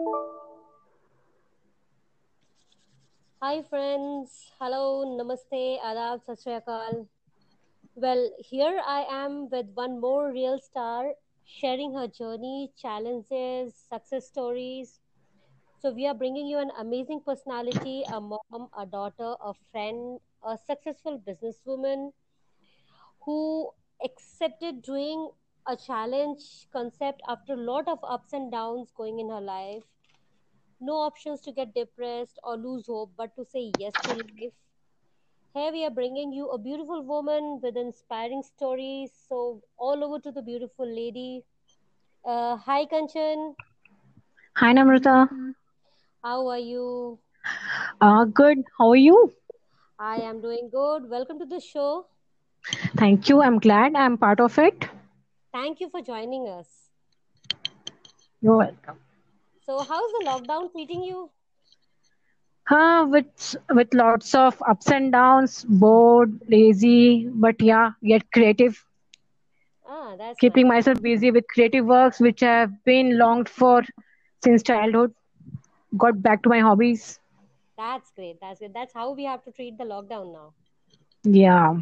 Hi, 0.00 0.08
friends. 3.68 4.50
Hello, 4.58 5.04
namaste, 5.04 5.78
adab, 5.84 6.24
sat 6.24 6.38
Well, 7.94 8.30
here 8.38 8.80
I 8.86 9.04
am 9.10 9.50
with 9.50 9.66
one 9.74 10.00
more 10.00 10.32
real 10.32 10.58
star 10.58 11.12
sharing 11.44 11.92
her 11.94 12.08
journey, 12.08 12.72
challenges, 12.78 13.74
success 13.74 14.26
stories. 14.28 15.00
So, 15.82 15.92
we 15.92 16.06
are 16.06 16.14
bringing 16.14 16.46
you 16.46 16.56
an 16.58 16.70
amazing 16.78 17.20
personality, 17.20 18.04
a 18.10 18.20
mom, 18.22 18.68
a 18.78 18.86
daughter, 18.86 19.34
a 19.44 19.52
friend, 19.70 20.20
a 20.42 20.56
successful 20.56 21.18
businesswoman 21.18 22.12
who 23.26 23.70
accepted 24.02 24.80
doing 24.82 25.30
a 25.66 25.76
challenge 25.76 26.66
concept 26.72 27.22
after 27.28 27.54
a 27.54 27.64
lot 27.70 27.88
of 27.88 27.98
ups 28.02 28.32
and 28.32 28.50
downs 28.50 28.90
going 28.96 29.18
in 29.18 29.28
her 29.28 29.40
life. 29.40 29.82
No 30.80 30.94
options 30.94 31.40
to 31.42 31.52
get 31.52 31.74
depressed 31.74 32.38
or 32.42 32.56
lose 32.56 32.86
hope, 32.86 33.12
but 33.16 33.34
to 33.36 33.44
say 33.44 33.72
yes 33.78 33.92
to 34.02 34.14
life. 34.14 34.52
Here 35.54 35.72
we 35.72 35.84
are 35.84 35.90
bringing 35.90 36.32
you 36.32 36.48
a 36.50 36.58
beautiful 36.58 37.02
woman 37.02 37.60
with 37.62 37.76
inspiring 37.76 38.42
stories. 38.42 39.10
So, 39.28 39.62
all 39.76 40.04
over 40.04 40.18
to 40.20 40.30
the 40.30 40.42
beautiful 40.42 40.86
lady. 40.86 41.44
Uh, 42.24 42.56
hi, 42.56 42.86
Kanchan. 42.86 43.54
Hi, 44.56 44.72
Namrata. 44.72 45.28
How 46.22 46.46
are 46.48 46.58
you? 46.58 47.18
Uh, 48.00 48.24
good. 48.24 48.58
How 48.78 48.90
are 48.90 48.96
you? 48.96 49.32
I 49.98 50.16
am 50.16 50.40
doing 50.40 50.70
good. 50.72 51.10
Welcome 51.10 51.38
to 51.40 51.46
the 51.46 51.60
show. 51.60 52.06
Thank 52.96 53.28
you. 53.28 53.42
I'm 53.42 53.58
glad 53.58 53.94
I'm 53.94 54.16
part 54.16 54.40
of 54.40 54.58
it. 54.58 54.88
Thank 55.52 55.80
you 55.80 55.88
for 55.88 56.00
joining 56.02 56.48
us. 56.48 56.90
You're 58.40 58.56
welcome. 58.56 58.98
So, 59.60 59.84
how's 59.84 60.10
the 60.12 60.22
lockdown 60.24 60.70
treating 60.72 61.02
you? 61.02 61.32
Uh, 62.70 63.06
with 63.08 63.56
with 63.70 63.92
lots 63.94 64.34
of 64.34 64.62
ups 64.68 64.90
and 64.90 65.12
downs, 65.12 65.64
bored, 65.68 66.40
lazy, 66.48 67.28
but 67.28 67.60
yeah, 67.60 67.92
yet 68.00 68.30
creative. 68.32 68.84
Ah, 69.84 70.16
that's 70.16 70.40
Keeping 70.40 70.66
nice. 70.66 70.68
myself 70.68 71.00
busy 71.02 71.30
with 71.30 71.46
creative 71.48 71.84
works 71.86 72.20
which 72.20 72.42
I 72.42 72.60
have 72.60 72.84
been 72.84 73.18
longed 73.18 73.48
for 73.48 73.82
since 74.42 74.62
childhood. 74.62 75.14
Got 75.96 76.22
back 76.22 76.42
to 76.42 76.48
my 76.48 76.60
hobbies. 76.60 77.20
That's 77.76 78.10
great. 78.12 78.40
That's 78.40 78.58
great. 78.58 78.72
That's 78.74 78.92
how 78.92 79.12
we 79.12 79.24
have 79.24 79.42
to 79.44 79.52
treat 79.52 79.78
the 79.78 79.84
lockdown 79.84 80.32
now. 80.32 80.54
Yeah, 81.24 81.80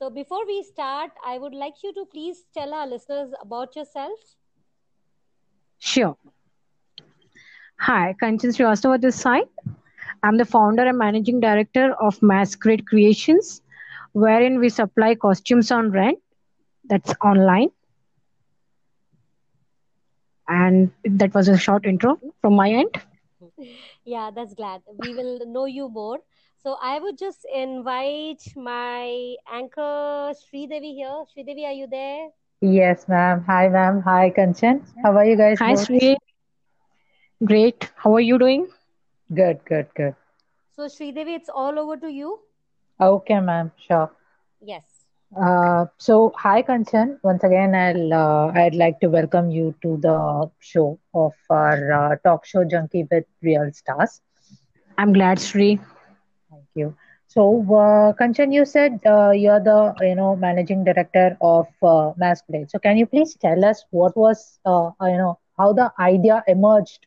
So, 0.00 0.10
before 0.10 0.46
we 0.46 0.62
start, 0.62 1.12
I 1.24 1.38
would 1.38 1.54
like 1.54 1.82
you 1.84 1.92
to 1.94 2.06
please 2.06 2.46
tell 2.54 2.74
our 2.74 2.86
listeners 2.86 3.34
about 3.42 3.76
yourself. 3.76 4.18
sure. 5.78 6.16
Hi, 7.80 8.14
Kanchan 8.22 8.50
Srivastava 8.56 9.00
this 9.00 9.16
side. 9.16 9.48
I'm 10.22 10.36
the 10.36 10.44
founder 10.44 10.86
and 10.86 10.98
managing 10.98 11.40
director 11.40 11.92
of 12.00 12.22
Masquerade 12.22 12.86
Creations, 12.86 13.62
wherein 14.12 14.58
we 14.58 14.68
supply 14.68 15.14
costumes 15.14 15.70
on 15.70 15.90
rent. 15.90 16.18
That's 16.88 17.14
online. 17.24 17.70
And 20.48 20.90
that 21.04 21.34
was 21.34 21.48
a 21.48 21.56
short 21.56 21.86
intro 21.86 22.20
from 22.40 22.54
my 22.54 22.70
end. 22.70 22.96
Yeah, 24.04 24.30
that's 24.30 24.54
glad. 24.54 24.82
We 24.98 25.14
will 25.14 25.40
know 25.46 25.64
you 25.66 25.88
more. 25.88 26.18
So 26.62 26.76
I 26.82 26.98
would 26.98 27.16
just 27.16 27.46
invite 27.54 28.42
my 28.54 29.34
anchor 29.50 30.34
Sridevi 30.40 30.94
here. 30.94 31.24
Sridevi, 31.32 31.64
are 31.64 31.72
you 31.72 31.86
there? 31.86 32.28
Yes, 32.60 33.08
ma'am. 33.08 33.42
Hi, 33.46 33.68
ma'am. 33.68 34.02
Hi, 34.02 34.30
Kanchan. 34.30 34.82
How 35.02 35.16
are 35.16 35.24
you 35.24 35.36
guys 35.36 35.58
Hi, 35.58 35.74
both? 35.74 35.86
Sri. 35.86 36.16
Great. 37.42 37.90
How 37.96 38.14
are 38.14 38.20
you 38.20 38.38
doing? 38.38 38.68
Good, 39.34 39.64
good, 39.64 39.86
good. 39.96 40.14
So 40.76 40.82
Sridevi, 40.82 41.36
it's 41.36 41.48
all 41.48 41.78
over 41.78 41.96
to 41.96 42.08
you. 42.12 42.40
Okay, 43.00 43.40
ma'am. 43.40 43.72
Sure. 43.78 44.10
Yes. 44.60 44.84
Uh, 45.34 45.86
so, 45.96 46.34
hi, 46.36 46.62
Kanchan. 46.62 47.20
Once 47.22 47.42
again, 47.42 47.74
I'll 47.74 48.12
uh, 48.12 48.52
I'd 48.52 48.74
like 48.74 49.00
to 49.00 49.06
welcome 49.08 49.50
you 49.50 49.74
to 49.80 49.96
the 50.02 50.50
show 50.58 50.98
of 51.14 51.32
our 51.48 51.92
uh, 51.92 52.16
talk 52.22 52.44
show 52.44 52.64
Junkie 52.64 53.06
with 53.10 53.24
Real 53.40 53.72
Stars. 53.72 54.20
I'm 54.98 55.14
glad, 55.14 55.40
Sri. 55.40 55.80
Thank 56.74 56.94
you. 56.94 56.96
So, 57.28 57.62
uh, 57.76 58.12
Kanchan, 58.14 58.52
you 58.52 58.64
said 58.64 59.00
uh, 59.06 59.30
you're 59.30 59.60
the 59.60 59.94
you 60.00 60.14
know 60.14 60.36
managing 60.36 60.84
director 60.84 61.36
of 61.40 61.66
uh, 61.82 62.12
Masquerade. 62.16 62.70
So, 62.70 62.78
can 62.78 62.96
you 62.98 63.06
please 63.06 63.34
tell 63.36 63.64
us 63.64 63.84
what 63.90 64.16
was 64.16 64.58
uh, 64.66 64.90
uh, 65.00 65.06
you 65.06 65.16
know 65.18 65.38
how 65.58 65.72
the 65.72 65.92
idea 66.00 66.42
emerged, 66.48 67.06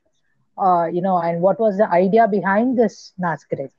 uh, 0.58 0.86
you 0.86 1.02
know, 1.02 1.18
and 1.20 1.42
what 1.42 1.60
was 1.60 1.78
the 1.78 1.90
idea 1.90 2.28
behind 2.28 2.78
this 2.78 3.14
Masquerade? 3.18 3.72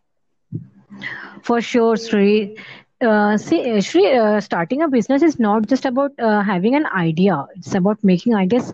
For 1.43 1.61
sure, 1.61 1.97
Sri. 1.97 2.57
Uh, 3.01 3.37
see, 3.37 3.81
Sri, 3.81 4.13
uh, 4.17 4.41
starting 4.41 4.83
a 4.83 4.89
business 4.89 5.23
is 5.23 5.39
not 5.39 5.67
just 5.67 5.85
about 5.85 6.13
uh, 6.19 6.43
having 6.43 6.75
an 6.75 6.87
idea. 6.87 7.47
It's 7.57 7.75
about 7.75 8.03
making 8.03 8.35
ideas 8.35 8.73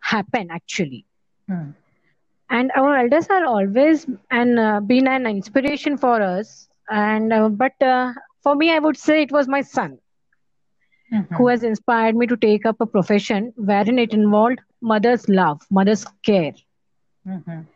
happen, 0.00 0.50
actually. 0.50 1.06
Hmm. 1.48 1.70
And 2.52 2.70
our 2.76 2.96
elders 2.96 3.28
are 3.30 3.44
always 3.46 4.06
and 4.30 4.60
uh, 4.60 4.80
been 4.80 5.08
an 5.08 5.26
inspiration 5.26 5.98
for 5.98 6.22
us. 6.22 6.68
And 6.90 7.32
uh, 7.32 7.48
but 7.50 7.72
uh, 7.82 8.12
for 8.42 8.54
me, 8.56 8.72
I 8.72 8.78
would 8.78 8.96
say 8.96 9.22
it 9.22 9.32
was 9.32 9.48
my 9.48 9.62
son 9.62 9.98
Mhm. 11.10 11.36
who 11.36 11.48
has 11.48 11.62
inspired 11.64 12.16
me 12.16 12.26
to 12.26 12.36
take 12.36 12.64
up 12.66 12.80
a 12.80 12.86
profession 12.86 13.52
wherein 13.56 13.98
it 13.98 14.14
involved 14.14 14.60
mother's 14.80 15.28
love, 15.28 15.60
mother's 15.70 16.04
care. 16.24 16.52
Mhm. 17.24 17.66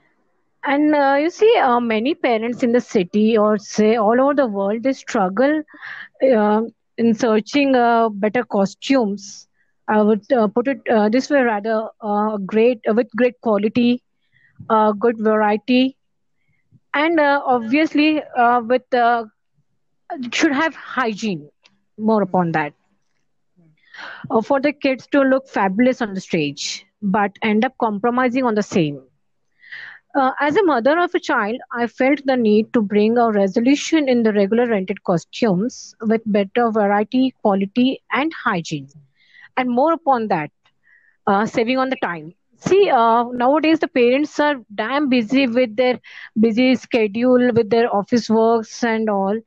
And 0.64 0.94
uh, 0.94 1.16
you 1.20 1.30
see, 1.30 1.56
uh, 1.58 1.80
many 1.80 2.14
parents 2.14 2.62
in 2.62 2.72
the 2.72 2.80
city 2.80 3.36
or 3.38 3.58
say 3.58 3.96
all 3.96 4.20
over 4.20 4.34
the 4.34 4.46
world, 4.46 4.82
they 4.82 4.92
struggle 4.92 5.62
uh, 6.36 6.62
in 6.98 7.14
searching 7.14 7.74
uh, 7.76 8.08
better 8.10 8.44
costumes. 8.44 9.48
I 9.88 10.02
would 10.02 10.30
uh, 10.32 10.48
put 10.48 10.68
it 10.68 10.80
uh, 10.90 11.08
this 11.08 11.30
way 11.30 11.40
rather 11.42 11.88
uh, 12.00 12.36
great 12.38 12.80
with 12.86 13.08
great 13.16 13.40
quality, 13.40 14.02
uh, 14.68 14.92
good 14.92 15.18
variety, 15.18 15.96
and 16.94 17.20
uh, 17.20 17.42
obviously 17.44 18.22
uh, 18.36 18.60
with 18.60 18.92
uh, 18.94 19.24
should 20.32 20.52
have 20.52 20.74
hygiene. 20.74 21.48
More 21.98 22.22
upon 22.22 22.52
that 22.52 22.74
uh, 24.30 24.40
for 24.42 24.60
the 24.60 24.72
kids 24.72 25.06
to 25.08 25.20
look 25.20 25.48
fabulous 25.48 26.00
on 26.02 26.14
the 26.14 26.20
stage, 26.20 26.86
but 27.02 27.32
end 27.42 27.64
up 27.64 27.74
compromising 27.78 28.44
on 28.44 28.54
the 28.54 28.62
same. 28.62 29.00
Uh, 30.14 30.32
as 30.40 30.56
a 30.56 30.62
mother 30.64 30.98
of 30.98 31.14
a 31.14 31.20
child, 31.20 31.56
I 31.72 31.86
felt 31.86 32.20
the 32.24 32.36
need 32.36 32.72
to 32.72 32.80
bring 32.82 33.18
a 33.18 33.30
resolution 33.30 34.08
in 34.08 34.22
the 34.22 34.32
regular 34.32 34.66
rented 34.66 35.02
costumes 35.04 35.94
with 36.00 36.22
better 36.26 36.70
variety, 36.70 37.34
quality, 37.42 38.02
and 38.12 38.32
hygiene. 38.32 38.88
And 39.56 39.70
more 39.70 39.92
upon 39.92 40.28
that, 40.28 40.50
saving 41.46 41.78
on 41.78 41.90
the 41.90 41.96
time. 41.96 42.34
See, 42.58 42.88
uh, 42.90 43.24
nowadays 43.32 43.78
the 43.80 43.88
parents 43.88 44.38
are 44.40 44.56
damn 44.74 45.08
busy 45.08 45.46
with 45.46 45.76
their 45.76 45.98
busy 46.38 46.74
schedule, 46.74 47.50
with 47.54 47.70
their 47.70 47.94
office 47.94 48.28
works 48.30 48.82
and 48.84 49.08
all, 49.08 49.38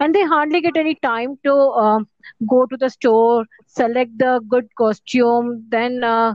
and 0.00 0.14
they 0.14 0.24
hardly 0.24 0.60
get 0.60 0.76
any 0.76 0.94
time 0.96 1.36
to 1.44 1.52
um 1.84 2.06
go 2.48 2.66
to 2.66 2.76
the 2.76 2.88
store, 2.90 3.44
select 3.66 4.16
the 4.18 4.40
good 4.48 4.68
costume, 4.76 5.64
then 5.68 6.02
uh, 6.04 6.34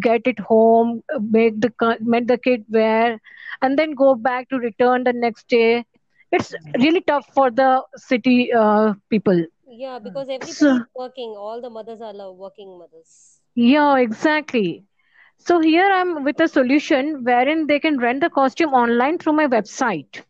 get 0.00 0.22
it 0.26 0.38
home, 0.40 1.02
make 1.20 1.60
the 1.60 1.70
co- 1.70 1.98
make 2.00 2.26
the 2.26 2.38
kid 2.38 2.64
wear, 2.68 3.18
and 3.62 3.78
then 3.78 3.92
go 3.92 4.14
back 4.14 4.48
to 4.50 4.58
return 4.58 5.04
the 5.04 5.12
next 5.12 5.48
day. 5.48 5.84
It's 6.32 6.54
really 6.78 7.00
tough 7.00 7.26
for 7.34 7.50
the 7.50 7.82
city 7.96 8.52
uh, 8.52 8.94
people. 9.10 9.44
Yeah, 9.68 9.98
because 9.98 10.28
everybody 10.28 10.52
So, 10.52 10.78
is 10.78 10.86
working. 10.94 11.30
All 11.36 11.60
the 11.60 11.70
mothers 11.70 12.00
are 12.00 12.32
working 12.32 12.78
mothers. 12.78 13.40
yeah, 13.54 13.96
exactly. 13.98 14.84
So 15.38 15.60
here 15.60 15.88
I'm 15.90 16.22
with 16.24 16.40
a 16.40 16.48
solution 16.48 17.24
wherein 17.24 17.66
they 17.66 17.80
can 17.80 17.98
rent 17.98 18.20
the 18.20 18.30
costume 18.30 18.74
online 18.74 19.18
through 19.18 19.32
my 19.32 19.46
website. 19.46 20.22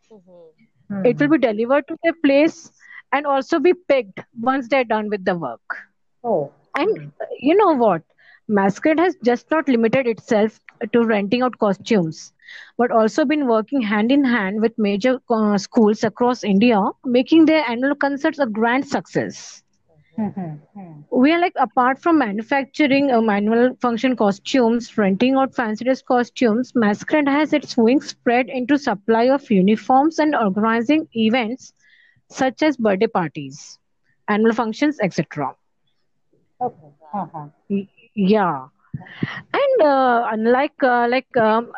hmm 0.89 1.03
It 1.05 1.19
will 1.21 1.29
be 1.29 1.39
delivered 1.39 1.87
to 1.89 1.97
their 2.03 2.13
place 2.25 2.71
and 3.13 3.27
also 3.27 3.59
be 3.59 3.75
picked 3.75 4.21
once 4.41 4.69
they're 4.69 4.85
done 4.85 5.09
with 5.09 5.25
the 5.25 5.35
work. 5.37 5.77
Oh. 6.25 6.53
And 6.77 7.13
you 7.41 7.57
know 7.57 7.73
what? 7.75 8.03
Masquerade 8.49 8.99
has 8.99 9.17
just 9.25 9.51
not 9.51 9.69
limited 9.69 10.07
itself 10.07 10.61
to 10.93 11.05
renting 11.05 11.43
out 11.43 11.59
costumes, 11.59 12.33
but 12.77 12.91
also 12.91 13.25
been 13.25 13.47
working 13.47 13.83
hand 13.83 14.11
in 14.13 14.25
hand 14.25 14.61
with 14.61 14.79
major 14.79 15.21
uh, 15.31 15.59
schools 15.59 16.03
across 16.05 16.45
India, 16.45 16.81
making 17.05 17.47
their 17.47 17.65
annual 17.69 17.95
concerts 17.95 18.39
a 18.39 18.47
grand 18.47 18.87
success. 18.87 19.63
We 21.11 21.33
are 21.33 21.41
like 21.41 21.55
apart 21.57 21.99
from 22.01 22.19
manufacturing 22.19 23.11
uh, 23.11 23.21
manual 23.21 23.75
function 23.81 24.17
costumes, 24.17 24.97
renting 24.99 25.35
out 25.37 25.55
fancy 25.55 25.85
dress 25.85 26.03
costumes, 26.03 26.73
Masquerade 26.75 27.29
has 27.29 27.53
its 27.53 27.77
wings 27.77 28.09
spread 28.09 28.49
into 28.49 28.79
supply 28.79 29.25
of 29.25 29.51
uniforms 29.51 30.19
and 30.19 30.35
organizing 30.35 31.09
events 31.15 31.73
such 32.31 32.63
as 32.63 32.77
birthday 32.77 33.07
parties, 33.07 33.79
annual 34.29 34.53
functions, 34.55 34.99
etc. 35.01 35.55
Okay. 36.61 36.89
Uh-huh. 37.15 37.47
Yeah, 38.15 38.67
and 39.53 39.83
uh, 39.83 40.29
unlike 40.33 40.83
uh, 40.83 41.07
like 41.09 41.37
um, 41.37 41.73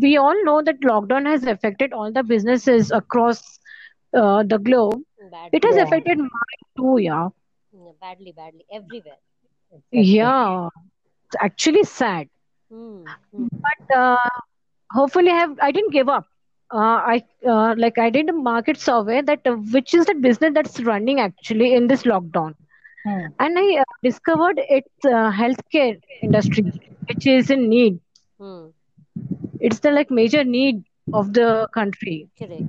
we 0.00 0.16
all 0.16 0.44
know 0.44 0.62
that 0.62 0.80
lockdown 0.80 1.26
has 1.26 1.44
affected 1.44 1.92
all 1.92 2.12
the 2.12 2.22
businesses 2.22 2.90
across 2.90 3.58
uh, 4.14 4.42
the 4.44 4.58
globe. 4.58 5.00
It 5.52 5.64
has 5.64 5.76
affected 5.76 6.18
mine 6.18 6.64
too, 6.76 6.98
yeah. 6.98 7.28
Yeah, 7.72 7.92
badly, 8.00 8.32
badly. 8.32 8.64
Everywhere. 8.70 9.18
exactly. 9.72 10.20
Yeah, 10.20 10.68
it's 11.26 11.36
actually 11.40 11.84
sad. 11.84 12.28
Hmm. 12.70 13.14
But 13.62 13.96
uh, 13.96 14.16
hopefully, 14.92 15.30
I 15.30 15.36
have 15.36 15.58
I 15.60 15.70
didn't 15.72 15.92
give 15.92 16.08
up. 16.08 16.26
Uh, 16.72 17.00
I 17.14 17.22
uh, 17.46 17.74
like 17.76 17.98
I 17.98 18.10
did 18.10 18.28
a 18.28 18.32
market 18.32 18.78
survey 18.78 19.20
that 19.22 19.40
uh, 19.46 19.52
which 19.72 19.94
is 19.94 20.06
the 20.06 20.14
business 20.14 20.52
that's 20.54 20.80
running 20.80 21.20
actually 21.20 21.74
in 21.74 21.86
this 21.88 22.02
lockdown, 22.04 22.54
Hmm. 23.04 23.32
and 23.38 23.58
I 23.58 23.78
uh, 23.80 23.84
discovered 24.02 24.60
it's 24.68 25.04
uh, 25.04 25.30
healthcare 25.32 25.98
industry, 26.22 26.64
which 27.08 27.26
is 27.26 27.50
in 27.50 27.68
need. 27.68 28.00
Hmm. 28.38 28.70
It's 29.60 29.78
the 29.80 29.90
like 29.90 30.10
major 30.10 30.44
need 30.44 30.84
of 31.12 31.32
the 31.32 31.68
country. 31.72 32.28
Correct. 32.38 32.66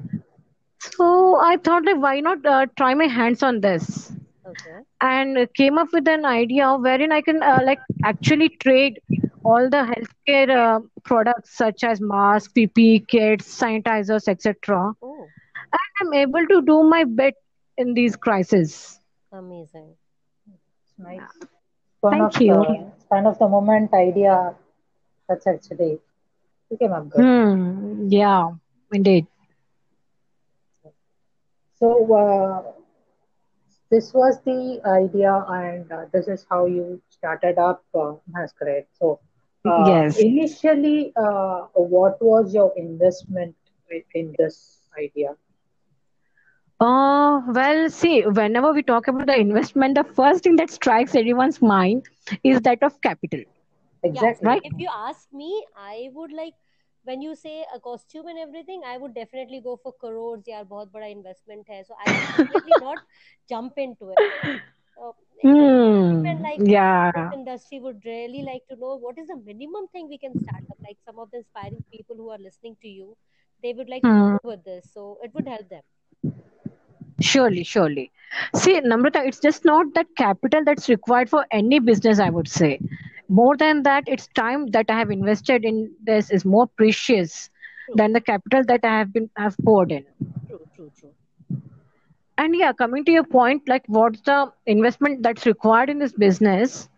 So 0.80 1.36
I 1.42 1.58
thought 1.58 1.86
like 1.86 1.98
why 1.98 2.20
not 2.20 2.46
uh, 2.46 2.68
try 2.78 2.94
my 2.94 3.06
hands 3.08 3.42
on 3.44 3.62
this 3.62 4.12
Okay. 4.46 4.80
and 5.02 5.48
came 5.56 5.78
up 5.78 5.88
with 5.94 6.08
an 6.08 6.26
idea 6.26 6.76
wherein 6.76 7.12
I 7.12 7.22
can 7.22 7.42
uh, 7.42 7.60
like 7.64 7.80
actually 8.04 8.50
trade 8.50 9.00
all 9.44 9.70
the 9.70 9.84
healthcare 9.92 10.50
uh, 10.50 10.80
products 11.04 11.56
such 11.58 11.84
as 11.84 12.02
masks, 12.02 12.52
PPE 12.54 13.08
kits, 13.08 13.60
sanitizers, 13.60 14.28
etc. 14.28 14.94
Oh, 15.02 15.28
And 15.56 15.92
I'm 16.02 16.14
able 16.14 16.46
to 16.48 16.62
do 16.62 16.84
my 16.84 17.04
bit 17.06 17.36
in 17.78 17.94
these 17.94 18.16
crises. 18.16 19.00
amazing. 19.32 19.96
It's 20.54 20.94
nice. 20.98 21.22
One 22.02 22.22
of 22.22 22.34
Thank 22.34 22.42
you. 22.42 22.54
the 22.54 22.92
kind 23.10 23.28
of 23.28 23.40
the 23.40 23.48
moment 23.48 23.94
idea 23.94 24.54
that's 25.28 25.48
actually 25.48 26.00
you 26.70 26.78
came 26.78 26.92
up 26.92 27.10
good. 27.10 27.22
Hmm. 27.24 28.08
Yeah, 28.10 28.52
indeed. 28.92 29.28
So 31.80 32.14
uh, 32.16 32.83
this 33.94 34.14
was 34.14 34.40
the 34.46 34.82
idea, 34.86 35.34
and 35.50 35.92
uh, 35.92 36.06
this 36.14 36.28
is 36.28 36.46
how 36.50 36.66
you 36.66 37.02
started 37.10 37.58
up 37.60 37.84
uh, 37.96 38.14
Masquerade. 38.28 38.86
So 38.94 39.20
uh, 39.66 40.04
Yes. 40.04 40.26
initially, 40.28 41.14
uh, 41.16 41.68
what 41.76 42.22
was 42.22 42.54
your 42.54 42.74
investment 42.78 43.56
in 44.14 44.36
this 44.38 44.90
idea? 44.98 45.36
Uh, 46.80 47.42
well, 47.50 47.90
see, 47.90 48.22
whenever 48.24 48.72
we 48.74 48.84
talk 48.84 49.08
about 49.08 49.28
the 49.28 49.38
investment, 49.38 49.96
the 49.96 50.04
first 50.04 50.44
thing 50.44 50.56
that 50.58 50.70
strikes 50.72 51.16
everyone's 51.16 51.62
mind 51.62 52.04
is 52.44 52.62
that 52.62 52.84
of 52.84 53.02
capital, 53.02 53.42
Yeah, 54.10 54.32
see, 54.34 54.42
Exactly. 54.42 54.50
right? 54.50 54.64
if 54.64 54.74
you 54.78 54.90
ask 54.92 55.32
me, 55.34 55.66
I 55.76 56.10
would 56.14 56.32
like 56.32 56.56
when 57.05 57.23
you 57.23 57.35
say 57.35 57.65
a 57.75 57.81
costume 57.81 58.27
and 58.29 58.39
everything, 58.39 58.83
I 58.87 58.97
would 58.99 59.15
definitely 59.15 59.61
go 59.61 59.77
for 59.83 59.93
crores. 60.05 60.45
यार 60.49 60.65
बहुत 60.75 60.93
बड़ा 60.93 61.07
investment 61.17 61.69
है, 61.71 61.85
so 61.87 61.95
I 62.07 62.11
would 62.13 62.29
definitely 62.33 62.77
not 62.85 62.99
jump 63.49 63.79
into 63.79 64.11
it. 64.11 64.25
Uh, 64.97 65.13
even 66.11 66.43
Hmm. 66.43 66.43
like 66.43 66.63
Yeah. 66.67 67.11
this 67.15 67.27
industry 67.33 67.81
would 67.81 68.05
really 68.05 68.43
like 68.43 68.67
to 68.69 68.77
know 68.77 68.97
what 68.97 69.19
is 69.19 69.29
the 69.29 69.37
minimum 69.37 69.89
thing 69.89 70.09
we 70.09 70.19
can 70.19 70.37
start 70.37 70.65
up. 70.71 70.79
Like 70.89 70.99
some 71.05 71.19
of 71.19 71.31
the 71.31 71.39
inspiring 71.39 71.85
people 71.93 72.17
who 72.17 72.31
are 72.31 72.39
listening 72.39 72.77
to 72.83 72.89
you, 72.89 73.17
they 73.63 73.73
would 73.73 73.89
like 73.89 74.07
to 74.09 74.15
Hmm. 74.15 74.37
go 74.41 74.41
with 74.45 74.65
this, 74.65 74.91
so 74.93 75.19
it 75.23 75.35
would 75.35 75.49
help 75.49 75.69
them. 75.69 75.83
Surely, 77.24 77.64
surely. 77.64 78.12
See, 78.56 78.80
Namrata, 78.82 79.26
it's 79.28 79.40
just 79.40 79.66
not 79.66 79.94
that 79.96 80.08
capital 80.18 80.64
that's 80.66 80.90
required 80.90 81.30
for 81.30 81.46
any 81.52 81.80
business, 81.80 82.20
I 82.20 82.30
would 82.30 82.48
say. 82.48 82.80
More 83.30 83.58
than 83.58 83.84
that, 83.84 84.04
it's 84.08 84.28
time 84.28 84.68
that 84.68 84.86
I 84.90 84.98
have 85.00 85.12
invested 85.12 85.66
in 85.66 85.92
this 86.04 86.30
is 86.32 86.46
more 86.46 86.68
precious 86.68 87.50
True, 87.86 87.96
than 87.96 88.14
the 88.14 88.22
capital 88.22 88.64
that 88.68 88.84
I 88.84 88.98
have 89.00 89.14
been 89.14 89.30
have 89.38 89.56
poured 89.66 89.92
in. 89.92 90.06
true, 90.48 90.68
true, 90.76 90.92
true. 91.00 91.14
And 92.38 92.56
yeah, 92.56 92.74
coming 92.74 93.06
to 93.06 93.12
your 93.12 93.24
point, 93.24 93.68
like 93.68 93.84
what's 93.88 94.22
the 94.22 94.52
investment 94.66 95.24
that's 95.24 95.46
required 95.46 95.90
in 95.90 96.00
this 96.00 96.14
business? 96.14 96.90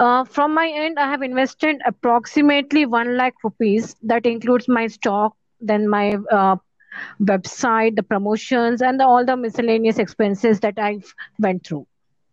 Uh, 0.00 0.24
from 0.24 0.54
my 0.54 0.68
end, 0.68 0.98
I 0.98 1.10
have 1.10 1.22
invested 1.22 1.80
approximately 1.86 2.86
one 2.86 3.16
lakh 3.16 3.34
rupees. 3.44 3.96
That 4.02 4.26
includes 4.26 4.68
my 4.68 4.86
stock, 4.86 5.36
then 5.60 5.88
my 5.88 6.16
uh, 6.30 6.56
website, 7.20 7.96
the 7.96 8.02
promotions, 8.02 8.82
and 8.82 9.00
the, 9.00 9.04
all 9.06 9.24
the 9.24 9.36
miscellaneous 9.36 9.98
expenses 9.98 10.60
that 10.60 10.78
I've 10.78 11.14
went 11.38 11.66
through. 11.66 11.86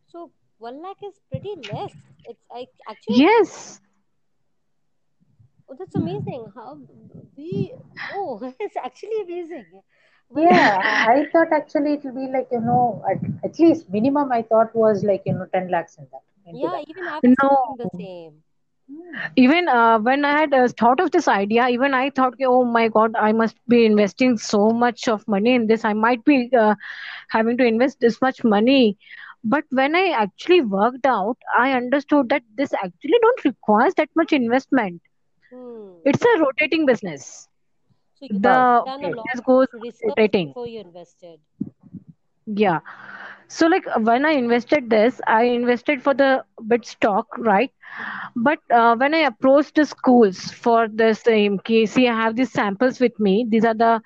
So 0.07 0.31
one 0.57 0.81
lakh 0.81 0.97
is 1.03 1.19
pretty 1.29 1.55
less. 1.71 1.93
It's 2.25 2.43
I 2.51 2.67
actually 2.89 3.15
Yes, 3.15 3.79
oh 5.69 5.75
that's 5.77 5.95
amazing. 5.95 6.51
How 6.55 6.77
we 7.37 7.73
oh 8.13 8.53
it's 8.59 8.75
actually 8.77 9.21
amazing. 9.23 9.65
One 10.29 10.43
Yeah. 10.43 10.81
I, 10.83 11.13
I 11.13 11.25
thought 11.31 11.51
actually 11.53 11.93
it 11.93 12.03
will 12.03 12.13
be 12.13 12.31
like 12.31 12.47
you 12.51 12.61
know 12.61 13.03
at, 13.09 13.17
at 13.43 13.59
least 13.59 13.89
minimum 13.89 14.31
I 14.31 14.43
thought 14.43 14.75
was 14.75 15.03
like 15.03 15.23
you 15.25 15.33
know 15.33 15.45
10 15.53 15.69
lakhs 15.69 15.97
in 15.97 16.07
that 16.11 16.21
Yeah, 16.51 16.69
that. 16.71 16.85
even 16.87 17.07
I 17.07 17.19
was 17.19 17.35
thinking 17.39 17.77
the 17.77 17.89
same. 17.97 18.43
Even 19.35 19.67
uh, 19.67 19.99
when 19.99 20.25
I 20.25 20.39
had 20.39 20.53
uh, 20.53 20.67
thought 20.67 20.99
of 20.99 21.11
this 21.11 21.27
idea, 21.27 21.67
even 21.69 21.93
I 21.93 22.09
thought, 22.09 22.33
oh 22.45 22.63
my 22.65 22.87
God, 22.87 23.15
I 23.15 23.31
must 23.31 23.55
be 23.67 23.85
investing 23.85 24.37
so 24.37 24.69
much 24.69 25.07
of 25.07 25.27
money 25.27 25.53
in 25.55 25.67
this. 25.67 25.83
I 25.85 25.93
might 25.93 26.23
be 26.25 26.49
uh, 26.57 26.75
having 27.29 27.57
to 27.57 27.65
invest 27.65 27.99
this 27.99 28.21
much 28.21 28.43
money. 28.43 28.97
But 29.43 29.63
when 29.71 29.95
I 29.95 30.09
actually 30.09 30.61
worked 30.61 31.05
out, 31.05 31.37
I 31.57 31.71
understood 31.73 32.29
that 32.29 32.43
this 32.55 32.73
actually 32.73 33.19
don't 33.21 33.45
require 33.45 33.89
that 33.97 34.09
much 34.15 34.33
investment. 34.33 35.01
Hmm. 35.51 35.93
It's 36.03 36.23
a 36.23 36.39
rotating 36.39 36.85
business. 36.85 37.47
So 38.13 38.25
you 38.25 38.29
The 38.29 38.39
Wow, 38.43 38.81
done 38.83 39.03
a 39.03 39.09
great. 39.09 39.15
lot 39.15 39.27
business 39.31 39.41
goes 39.45 39.67
rotating. 40.03 40.53
before 40.53 40.67
you 40.67 40.79
invested. 40.79 41.39
Yeah. 42.45 42.79
So 43.47 43.67
like 43.67 43.85
when 43.97 44.25
I 44.25 44.31
invested 44.31 44.89
this, 44.89 45.21
I 45.27 45.43
invested 45.43 46.01
for 46.03 46.13
the 46.13 46.43
bit 46.67 46.85
stock, 46.85 47.27
right? 47.37 47.71
But 48.35 48.59
uh, 48.71 48.95
when 48.95 49.13
I 49.13 49.19
approached 49.19 49.75
the 49.75 49.85
schools 49.85 50.51
for 50.51 50.87
the 50.87 51.13
same 51.13 51.59
case, 51.59 51.93
see, 51.93 52.07
I 52.07 52.15
have 52.15 52.35
these 52.35 52.51
samples 52.51 52.99
with 52.99 53.19
me. 53.19 53.45
These 53.47 53.65
are 53.65 53.73
the 53.73 54.01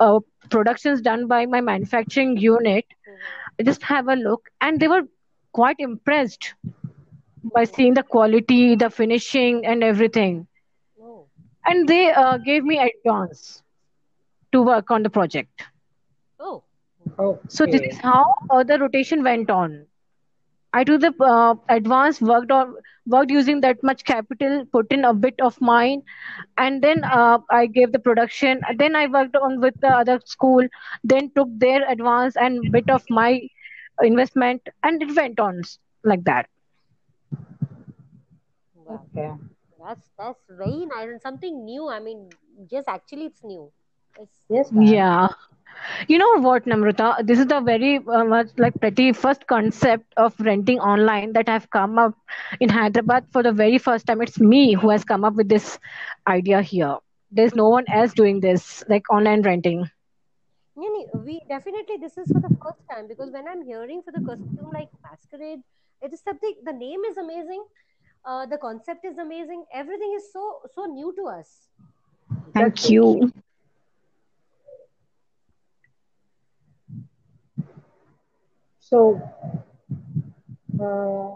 uh, 0.00 0.20
productions 0.50 1.00
done 1.00 1.26
by 1.26 1.46
my 1.46 1.60
manufacturing 1.60 2.36
unit. 2.36 2.84
Mm-hmm. 3.08 3.60
I 3.60 3.62
just 3.64 3.82
have 3.82 4.08
a 4.08 4.14
look, 4.14 4.48
and 4.60 4.80
they 4.80 4.88
were 4.88 5.02
quite 5.52 5.76
impressed 5.78 6.54
by 7.54 7.64
seeing 7.64 7.94
the 7.94 8.02
quality, 8.02 8.74
the 8.76 8.90
finishing, 8.90 9.64
and 9.66 9.82
everything. 9.82 10.46
Oh, 11.00 11.26
And 11.66 11.88
they 11.88 12.10
uh, 12.12 12.38
gave 12.38 12.64
me 12.64 12.78
advance 12.78 13.62
to 14.52 14.62
work 14.62 14.90
on 14.90 15.02
the 15.02 15.10
project. 15.10 15.62
oh, 17.18 17.38
So 17.48 17.66
this 17.66 17.82
is 17.82 17.98
how 17.98 18.24
uh, 18.50 18.62
the 18.64 18.78
rotation 18.78 19.22
went 19.22 19.50
on. 19.50 19.86
I 20.72 20.84
do 20.84 20.98
the 20.98 21.12
uh, 21.20 21.54
advance 21.68 22.20
worked 22.20 22.50
on 22.50 22.74
worked 23.06 23.30
using 23.30 23.60
that 23.60 23.82
much 23.82 24.04
capital, 24.04 24.64
put 24.72 24.92
in 24.92 25.04
a 25.04 25.12
bit 25.14 25.34
of 25.42 25.60
mine, 25.60 26.02
and 26.56 26.82
then 26.82 27.04
uh, 27.04 27.38
I 27.50 27.66
gave 27.66 27.92
the 27.92 27.98
production. 27.98 28.60
Then 28.76 28.94
I 28.96 29.06
worked 29.06 29.36
on 29.36 29.60
with 29.60 29.74
the 29.80 29.88
other 29.88 30.20
school, 30.24 30.66
then 31.04 31.30
took 31.34 31.48
their 31.58 31.88
advance 31.90 32.36
and 32.36 32.70
bit 32.72 32.88
of 32.90 33.02
my 33.10 33.40
investment, 34.02 34.62
and 34.82 35.02
it 35.02 35.14
went 35.16 35.40
on 35.40 35.62
like 36.04 36.24
that. 36.24 36.48
Okay. 38.88 39.32
That's 39.78 40.10
that's 40.18 40.44
very 40.48 40.86
nice 40.86 41.08
and 41.08 41.20
something 41.20 41.64
new. 41.64 41.88
I 41.88 42.00
mean, 42.00 42.30
just 42.70 42.88
actually, 42.88 43.26
it's 43.26 43.42
new. 43.44 43.72
It's 44.18 44.46
Yes, 44.48 44.70
ma'am. 44.72 44.94
Yeah. 44.94 45.28
You 46.08 46.18
know 46.18 46.40
what, 46.40 46.64
Namrata? 46.64 47.26
This 47.26 47.38
is 47.38 47.46
the 47.46 47.60
very 47.60 47.98
uh, 47.98 48.24
much 48.24 48.48
like 48.58 48.74
pretty 48.80 49.12
first 49.12 49.46
concept 49.46 50.12
of 50.16 50.34
renting 50.40 50.78
online 50.80 51.32
that 51.32 51.48
I've 51.48 51.70
come 51.70 51.98
up 51.98 52.14
in 52.60 52.68
Hyderabad 52.68 53.26
for 53.32 53.42
the 53.42 53.52
very 53.52 53.78
first 53.78 54.06
time. 54.06 54.20
It's 54.22 54.40
me 54.40 54.74
who 54.74 54.90
has 54.90 55.04
come 55.04 55.24
up 55.24 55.34
with 55.34 55.48
this 55.48 55.78
idea 56.26 56.62
here. 56.62 56.96
There's 57.30 57.54
no 57.54 57.68
one 57.68 57.84
else 57.92 58.12
doing 58.14 58.40
this, 58.40 58.82
like 58.88 59.10
online 59.10 59.42
renting. 59.42 59.88
Nee, 60.76 61.06
we 61.24 61.40
definitely 61.48 61.96
this 61.98 62.16
is 62.18 62.30
for 62.30 62.40
the 62.40 62.50
first 62.62 62.82
time 62.90 63.06
because 63.08 63.30
when 63.30 63.46
I'm 63.48 63.62
hearing 63.62 64.02
for 64.02 64.12
the 64.12 64.20
costume 64.20 64.70
like 64.72 64.88
masquerade, 65.02 65.60
it 66.00 66.12
is 66.12 66.20
something. 66.22 66.54
The 66.64 66.72
name 66.72 67.04
is 67.04 67.16
amazing. 67.16 67.64
Uh, 68.24 68.46
the 68.46 68.58
concept 68.58 69.04
is 69.04 69.18
amazing. 69.18 69.64
Everything 69.72 70.12
is 70.16 70.32
so 70.32 70.60
so 70.74 70.86
new 70.86 71.12
to 71.16 71.26
us. 71.26 71.68
Thank 72.54 72.88
Exactly. 72.88 72.90
you. 72.90 73.32
So, 78.92 79.20
uh, 80.80 81.30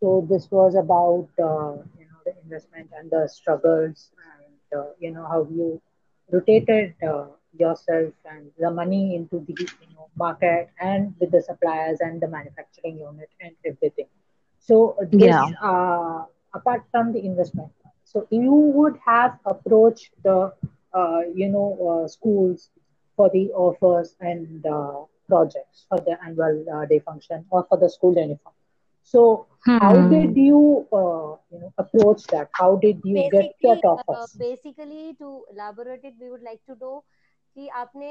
so 0.00 0.26
this 0.30 0.48
was 0.50 0.74
about 0.74 1.28
uh, 1.48 1.74
you 1.98 2.06
know 2.10 2.20
the 2.26 2.34
investment 2.44 2.88
and 2.98 3.10
the 3.10 3.28
struggles 3.28 4.10
and 4.32 4.80
uh, 4.80 4.90
you 5.00 5.12
know 5.12 5.26
how 5.26 5.46
you 5.50 5.80
rotated 6.32 6.94
uh, 7.08 7.26
yourself 7.58 8.12
and 8.32 8.46
the 8.58 8.70
money 8.70 9.16
into 9.16 9.44
the 9.46 9.56
you 9.60 9.88
know 9.94 10.06
market 10.16 10.68
and 10.80 11.14
with 11.20 11.30
the 11.32 11.42
suppliers 11.42 11.98
and 12.00 12.20
the 12.20 12.28
manufacturing 12.28 12.98
unit 12.98 13.30
and 13.40 13.52
everything. 13.66 14.08
So 14.60 14.96
this 15.12 15.38
Yeah. 15.38 15.54
uh, 15.62 16.22
apart 16.54 16.82
from 16.90 17.12
the 17.12 17.24
investment. 17.24 17.70
So 18.04 18.26
you 18.30 18.52
would 18.52 18.96
have 19.06 19.38
approached 19.44 20.10
the 20.24 20.52
uh, 20.94 21.20
you 21.34 21.48
know 21.48 21.68
uh, 21.90 22.08
schools 22.08 22.70
for 23.16 23.30
the 23.30 23.50
offers 23.52 24.14
and 24.20 24.64
uh, 24.66 25.02
projects 25.27 25.85
for 25.89 25.97
the 25.99 26.17
annual 26.25 26.63
uh, 26.75 26.85
day 26.85 26.99
function 26.99 27.45
or 27.49 27.65
for 27.69 27.77
the 27.77 27.89
school 27.89 28.13
uniform. 28.15 28.53
So 29.03 29.47
how 29.81 30.01
did 30.01 30.35
Hmm. 30.35 30.35
you 30.35 30.87
uh, 30.91 31.35
you 31.51 31.59
know 31.61 31.73
approach 31.77 32.27
that? 32.27 32.49
How 32.53 32.75
did 32.77 33.01
you 33.03 33.23
get 33.31 33.51
that 33.63 33.79
basically 33.79 34.03
uh, 34.13 34.25
offers? 34.25 34.37
basically 34.37 35.15
to 35.19 35.45
elaborate 35.51 36.03
it 36.03 36.13
we 36.19 36.29
would 36.29 36.43
like 36.49 36.61
to 36.69 36.75
know 36.83 37.03
कि 37.55 37.67
आपने 37.79 38.07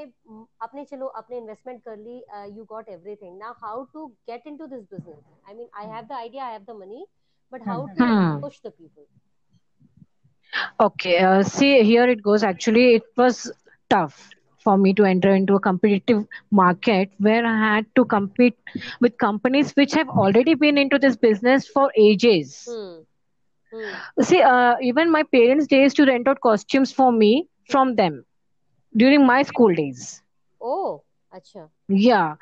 आपने 0.62 0.84
चलो 0.90 1.06
आपने 1.20 1.36
investment 1.38 1.82
कर 1.84 1.96
ली 1.96 2.16
you 2.56 2.64
got 2.72 2.88
everything 2.88 3.38
now 3.38 3.52
how 3.62 3.82
to 3.94 4.06
get 4.30 4.46
into 4.46 4.66
this 4.74 4.82
business 4.92 5.22
I 5.48 5.54
mean 5.54 5.68
I 5.80 5.86
have 5.94 6.04
the 6.10 6.12
idea 6.18 6.44
I 6.46 6.52
have 6.52 6.62
the 6.68 6.76
money 6.80 7.04
but 7.52 7.62
how 7.68 7.86
Hmm. 7.86 7.98
To 7.98 8.10
Hmm. 8.10 8.26
Approach 8.26 8.60
the 8.66 8.70
people 8.78 9.06
Okay, 10.80 11.18
uh, 11.18 11.42
see, 11.42 11.82
here 11.82 12.08
it 12.08 12.22
goes. 12.22 12.42
Actually, 12.42 12.94
it 12.96 13.04
was 13.16 13.50
tough 13.90 14.30
for 14.67 14.77
me 14.77 14.93
to 14.99 15.05
enter 15.11 15.33
into 15.39 15.55
a 15.55 15.59
competitive 15.67 16.25
market 16.51 17.11
where 17.29 17.45
I 17.45 17.57
had 17.65 17.85
to 17.95 18.05
compete 18.05 18.57
with 19.01 19.17
companies 19.17 19.73
which 19.81 19.93
have 19.93 20.09
already 20.09 20.55
been 20.55 20.77
into 20.77 20.99
this 20.99 21.17
business 21.17 21.67
for 21.67 21.91
ages. 21.97 22.55
Hmm. 22.69 23.01
Hmm. 23.73 23.95
See, 24.21 24.41
uh, 24.41 24.75
even 24.81 25.11
my 25.11 25.23
parents' 25.23 25.67
used 25.71 25.97
to 25.97 26.05
rent 26.05 26.27
out 26.27 26.41
costumes 26.41 26.91
for 26.91 27.11
me 27.11 27.47
from 27.69 27.95
them 27.95 28.25
during 28.95 29.25
my 29.25 29.43
school 29.43 29.73
days. 29.73 30.21
Oh, 30.61 31.03
acha. 31.33 31.69
Yeah. 31.87 32.35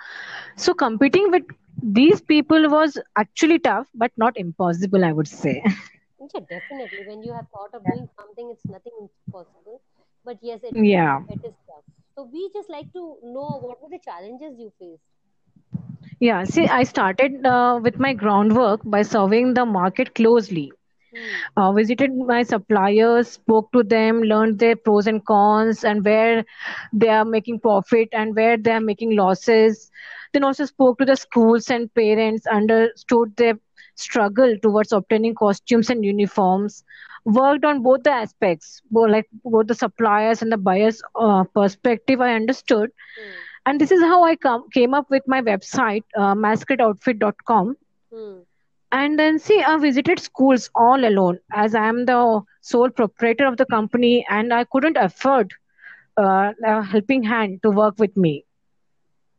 So 0.57 0.73
competing 0.73 1.31
with 1.31 1.43
these 1.81 2.21
people 2.21 2.69
was 2.69 2.97
actually 3.15 3.59
tough, 3.59 3.87
but 3.95 4.11
not 4.17 4.37
impossible, 4.37 5.03
I 5.05 5.11
would 5.13 5.27
say. 5.27 5.63
Yeah, 6.33 6.41
definitely. 6.49 7.03
When 7.05 7.23
you 7.23 7.33
have 7.33 7.47
thought 7.49 7.73
of 7.73 7.85
doing 7.85 8.07
something, 8.17 8.49
it's 8.51 8.65
nothing 8.67 8.93
impossible. 8.99 9.81
But 10.23 10.37
yes, 10.41 10.63
it, 10.63 10.75
yeah. 10.75 11.21
it 11.29 11.39
is 11.45 11.53
tough 11.67 11.85
so 12.15 12.23
we 12.33 12.49
just 12.53 12.69
like 12.69 12.91
to 12.93 13.03
know 13.23 13.49
what 13.65 13.81
were 13.81 13.89
the 13.89 13.99
challenges 14.09 14.59
you 14.59 14.71
faced 14.79 15.09
Yeah, 16.19 16.43
see, 16.45 16.67
I 16.67 16.83
started 16.83 17.45
uh, 17.45 17.79
with 17.81 17.99
my 17.99 18.13
groundwork 18.13 18.81
by 18.85 19.01
serving 19.03 19.53
the 19.53 19.65
market 19.65 20.13
closely. 20.15 20.71
hmm 21.11 21.43
Uh, 21.57 21.71
visited 21.73 22.11
my 22.15 22.43
suppliers, 22.43 23.27
spoke 23.29 23.71
to 23.73 23.83
them, 23.83 24.21
learned 24.21 24.59
their 24.59 24.75
pros 24.75 25.07
and 25.07 25.25
cons, 25.25 25.83
and 25.83 26.03
where 26.05 26.45
they 26.93 27.09
are 27.09 27.25
making 27.25 27.59
profit 27.59 28.09
and 28.11 28.35
where 28.35 28.57
they 28.57 28.71
are 28.71 28.81
making 28.81 29.15
losses. 29.15 29.91
Then 30.33 30.43
also 30.43 30.65
spoke 30.65 30.97
to 30.99 31.05
the 31.05 31.15
schools 31.15 31.69
and 31.69 31.93
parents, 31.93 32.45
understood 32.47 33.35
their 33.37 33.55
struggle 33.95 34.55
towards 34.61 34.91
obtaining 34.93 35.35
costumes 35.35 35.89
and 35.89 36.03
uniforms. 36.05 36.83
Worked 37.25 37.65
on 37.65 37.81
both 37.83 38.03
the 38.03 38.11
aspects, 38.11 38.81
both 38.91 39.09
like 39.09 39.27
both 39.43 39.67
the 39.67 39.75
suppliers 39.75 40.41
and 40.41 40.51
the 40.51 40.57
buyers' 40.57 41.01
uh, 41.19 41.43
perspective. 41.45 42.21
I 42.21 42.33
understood 42.35 42.91
hmm 43.15 43.45
and 43.65 43.79
this 43.79 43.91
is 43.91 44.01
how 44.01 44.23
I 44.23 44.35
come, 44.35 44.69
came 44.73 44.93
up 44.93 45.09
with 45.09 45.23
my 45.27 45.41
website, 45.41 46.03
uh, 46.17 46.33
masqueradeoutfit.com. 46.35 47.75
hmm 48.11 48.43
And 48.91 49.19
then, 49.19 49.39
see, 49.39 49.61
I 49.61 49.77
visited 49.77 50.19
schools 50.19 50.69
all 50.75 51.05
alone 51.05 51.39
as 51.53 51.75
I 51.75 51.87
am 51.87 52.05
the 52.05 52.41
sole 52.61 52.89
proprietor 52.89 53.45
of 53.45 53.57
the 53.57 53.65
company 53.65 54.25
and 54.29 54.53
I 54.53 54.63
couldn't 54.65 54.97
afford 54.97 55.53
uh, 56.17 56.53
a 56.63 56.83
helping 56.83 57.23
hand 57.23 57.61
to 57.63 57.71
work 57.71 57.95
with 57.99 58.15
me. 58.17 58.44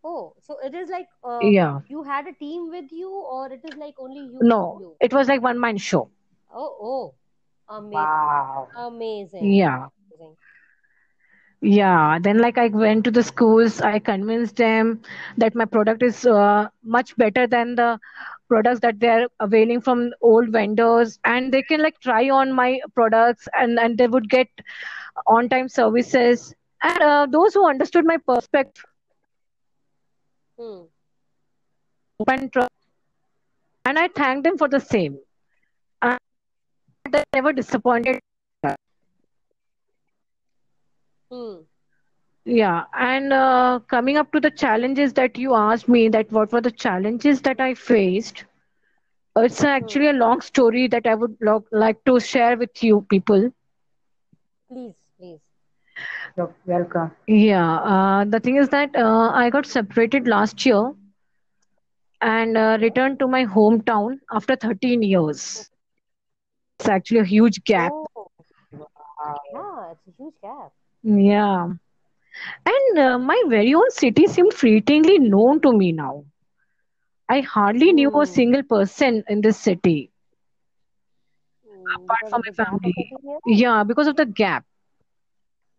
Oh, 0.06 0.34
so 0.40 0.58
it 0.60 0.74
is 0.74 0.90
like 0.90 1.08
uh, 1.24 1.52
Yeah. 1.52 1.80
you 1.88 2.02
had 2.04 2.26
a 2.28 2.32
team 2.34 2.70
with 2.70 2.92
you, 2.92 3.10
or 3.10 3.52
it 3.52 3.64
is 3.64 3.76
like 3.76 3.94
only 3.98 4.20
you 4.38 4.42
No, 4.42 4.82
you? 4.82 4.98
it 5.00 5.12
was 5.12 5.28
like 5.28 5.42
one 5.42 5.60
man 5.60 5.76
show. 5.78 6.10
Oh, 6.50 6.76
oh, 6.80 7.14
amazing, 7.68 8.10
Wow. 8.16 8.68
amazing, 8.74 9.60
Yeah. 9.60 9.88
amazing. 10.10 10.36
Yeah. 11.60 12.18
Then, 12.20 12.38
like, 12.38 12.58
I 12.58 12.68
went 12.68 13.04
to 13.04 13.10
the 13.10 13.22
schools, 13.22 13.80
I 13.80 13.98
convinced 13.98 14.56
them 14.56 15.00
that 15.38 15.54
my 15.54 15.64
product 15.64 16.02
is 16.02 16.26
uh, 16.26 16.68
much 16.84 17.16
better 17.16 17.46
than 17.46 17.74
the 17.76 17.98
products 18.48 18.80
that 18.80 19.00
they're 19.00 19.28
availing 19.40 19.80
from 19.80 20.12
old 20.20 20.50
vendors 20.50 21.18
and 21.24 21.52
they 21.52 21.62
can 21.62 21.82
like 21.82 21.98
try 22.00 22.28
on 22.30 22.52
my 22.52 22.78
products 22.94 23.48
and 23.58 23.78
and 23.78 23.98
they 23.98 24.06
would 24.06 24.28
get 24.28 24.48
on 25.26 25.48
time 25.48 25.68
services 25.68 26.54
and 26.82 27.02
uh, 27.02 27.26
those 27.30 27.54
who 27.54 27.68
understood 27.68 28.04
my 28.04 28.16
perspective 28.18 28.84
Hmm. 30.58 30.86
and 32.28 32.52
trust 32.52 32.70
and 33.84 33.98
i 33.98 34.06
thank 34.08 34.44
them 34.44 34.56
for 34.58 34.68
the 34.68 34.80
same 34.80 35.18
and 36.02 36.18
they 37.10 37.22
never 37.34 37.52
disappointed 37.52 38.18
Hmm. 41.30 41.62
yeah 42.44 42.84
and 42.94 43.32
uh, 43.32 43.78
coming 43.88 44.16
up 44.16 44.30
to 44.32 44.40
the 44.40 44.50
challenges 44.50 45.12
that 45.14 45.36
you 45.38 45.54
asked 45.54 45.88
me 45.88 46.08
that 46.08 46.30
what 46.32 46.52
were 46.52 46.60
the 46.60 46.70
challenges 46.84 47.40
that 47.42 47.60
i 47.60 47.72
faced 47.74 48.44
it's 49.36 49.62
Hmm. 49.76 49.76
actually 49.76 50.08
a 50.08 50.12
long 50.24 50.40
story 50.40 50.86
that 50.88 51.06
i 51.06 51.14
would 51.14 51.36
lo- 51.40 51.64
like 51.72 52.02
to 52.04 52.18
share 52.20 52.56
with 52.56 52.82
you 52.82 53.04
people 53.10 53.50
please. 54.68 54.94
You're 56.36 56.54
welcome. 56.66 57.12
yeah 57.26 57.76
uh, 57.92 58.24
the 58.24 58.40
thing 58.40 58.56
is 58.56 58.68
that 58.70 58.94
uh, 58.96 59.30
i 59.34 59.48
got 59.50 59.66
separated 59.66 60.26
last 60.28 60.64
year 60.66 60.92
and 62.20 62.56
uh, 62.56 62.78
returned 62.80 63.18
to 63.18 63.26
my 63.28 63.44
hometown 63.44 64.18
after 64.32 64.56
13 64.56 65.02
years 65.02 65.70
it's 66.78 66.88
actually 66.88 67.20
a 67.20 67.24
huge 67.24 67.62
gap 67.64 67.94
Oh, 68.14 68.30
Wow. 68.72 69.38
yeah, 69.52 69.92
it's 69.92 70.06
a 70.06 70.12
huge 70.22 70.34
gap. 70.42 70.72
yeah 71.02 71.68
and 72.66 72.98
uh, 72.98 73.18
my 73.18 73.42
very 73.48 73.74
own 73.74 73.90
city 73.90 74.26
seemed 74.26 74.52
fleetingly 74.52 75.18
known 75.18 75.60
to 75.60 75.72
me 75.72 75.92
now 75.92 76.24
i 77.28 77.40
hardly 77.40 77.92
knew 77.92 78.10
a 78.20 78.26
Hmm. 78.26 78.26
single 78.26 78.62
person 78.64 79.22
in 79.28 79.40
this 79.40 79.58
city 79.58 80.10
Hmm. 81.64 82.08
apart 82.08 82.20
Because 82.20 82.30
from 82.30 82.42
my 82.44 82.50
the 82.50 82.52
gap 82.52 82.80
of 82.84 82.92
family 82.92 83.16
yeah 83.46 83.84
because 83.84 84.08
of 84.08 84.16
the 84.16 84.26
gap 84.26 84.65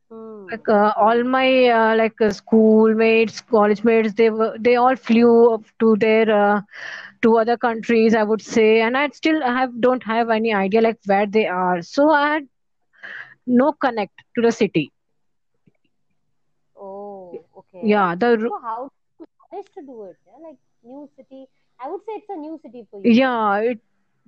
Hmm. 0.10 0.52
like 0.52 0.68
uh, 0.70 0.92
all 0.98 1.24
my 1.24 1.48
uh, 1.80 1.96
like 1.96 2.20
uh, 2.22 2.30
schoolmates 2.32 3.42
college 3.42 3.84
mates 3.84 4.14
they 4.14 4.30
were 4.30 4.54
they 4.60 4.76
all 4.76 4.96
flew 4.96 5.54
up 5.54 5.64
to 5.80 5.96
their 6.06 6.30
uh, 6.42 6.62
to 7.22 7.38
other 7.38 7.58
countries 7.58 8.16
i 8.16 8.24
would 8.24 8.42
say 8.42 8.82
and 8.82 8.98
i 8.98 9.08
still 9.22 9.42
have 9.60 9.80
don't 9.88 10.04
have 10.14 10.30
any 10.40 10.54
idea 10.54 10.82
like 10.82 11.00
where 11.06 11.26
they 11.38 11.46
are 11.48 11.82
so 11.82 12.10
i 12.12 12.28
had 12.34 12.48
no 13.46 13.72
connect 13.74 14.24
to 14.36 14.42
the 14.42 14.52
city 14.52 14.92
Oh, 16.76 17.46
okay. 17.58 17.94
yeah 17.94 18.16
the 18.16 18.30
So 18.46 18.60
how 18.62 18.90
manage 19.52 19.72
to 19.74 19.82
do 19.82 20.04
it? 20.04 20.18
Yeah, 20.26 20.38
like 20.48 20.58
new 20.84 21.10
city. 21.16 21.48
I 21.80 21.90
would 21.90 22.02
say 22.06 22.14
it's 22.14 22.30
a 22.30 22.36
new 22.36 22.60
city 22.62 22.88
for 22.90 23.00
you 23.00 23.22
yeah 23.22 23.58
it 23.60 23.80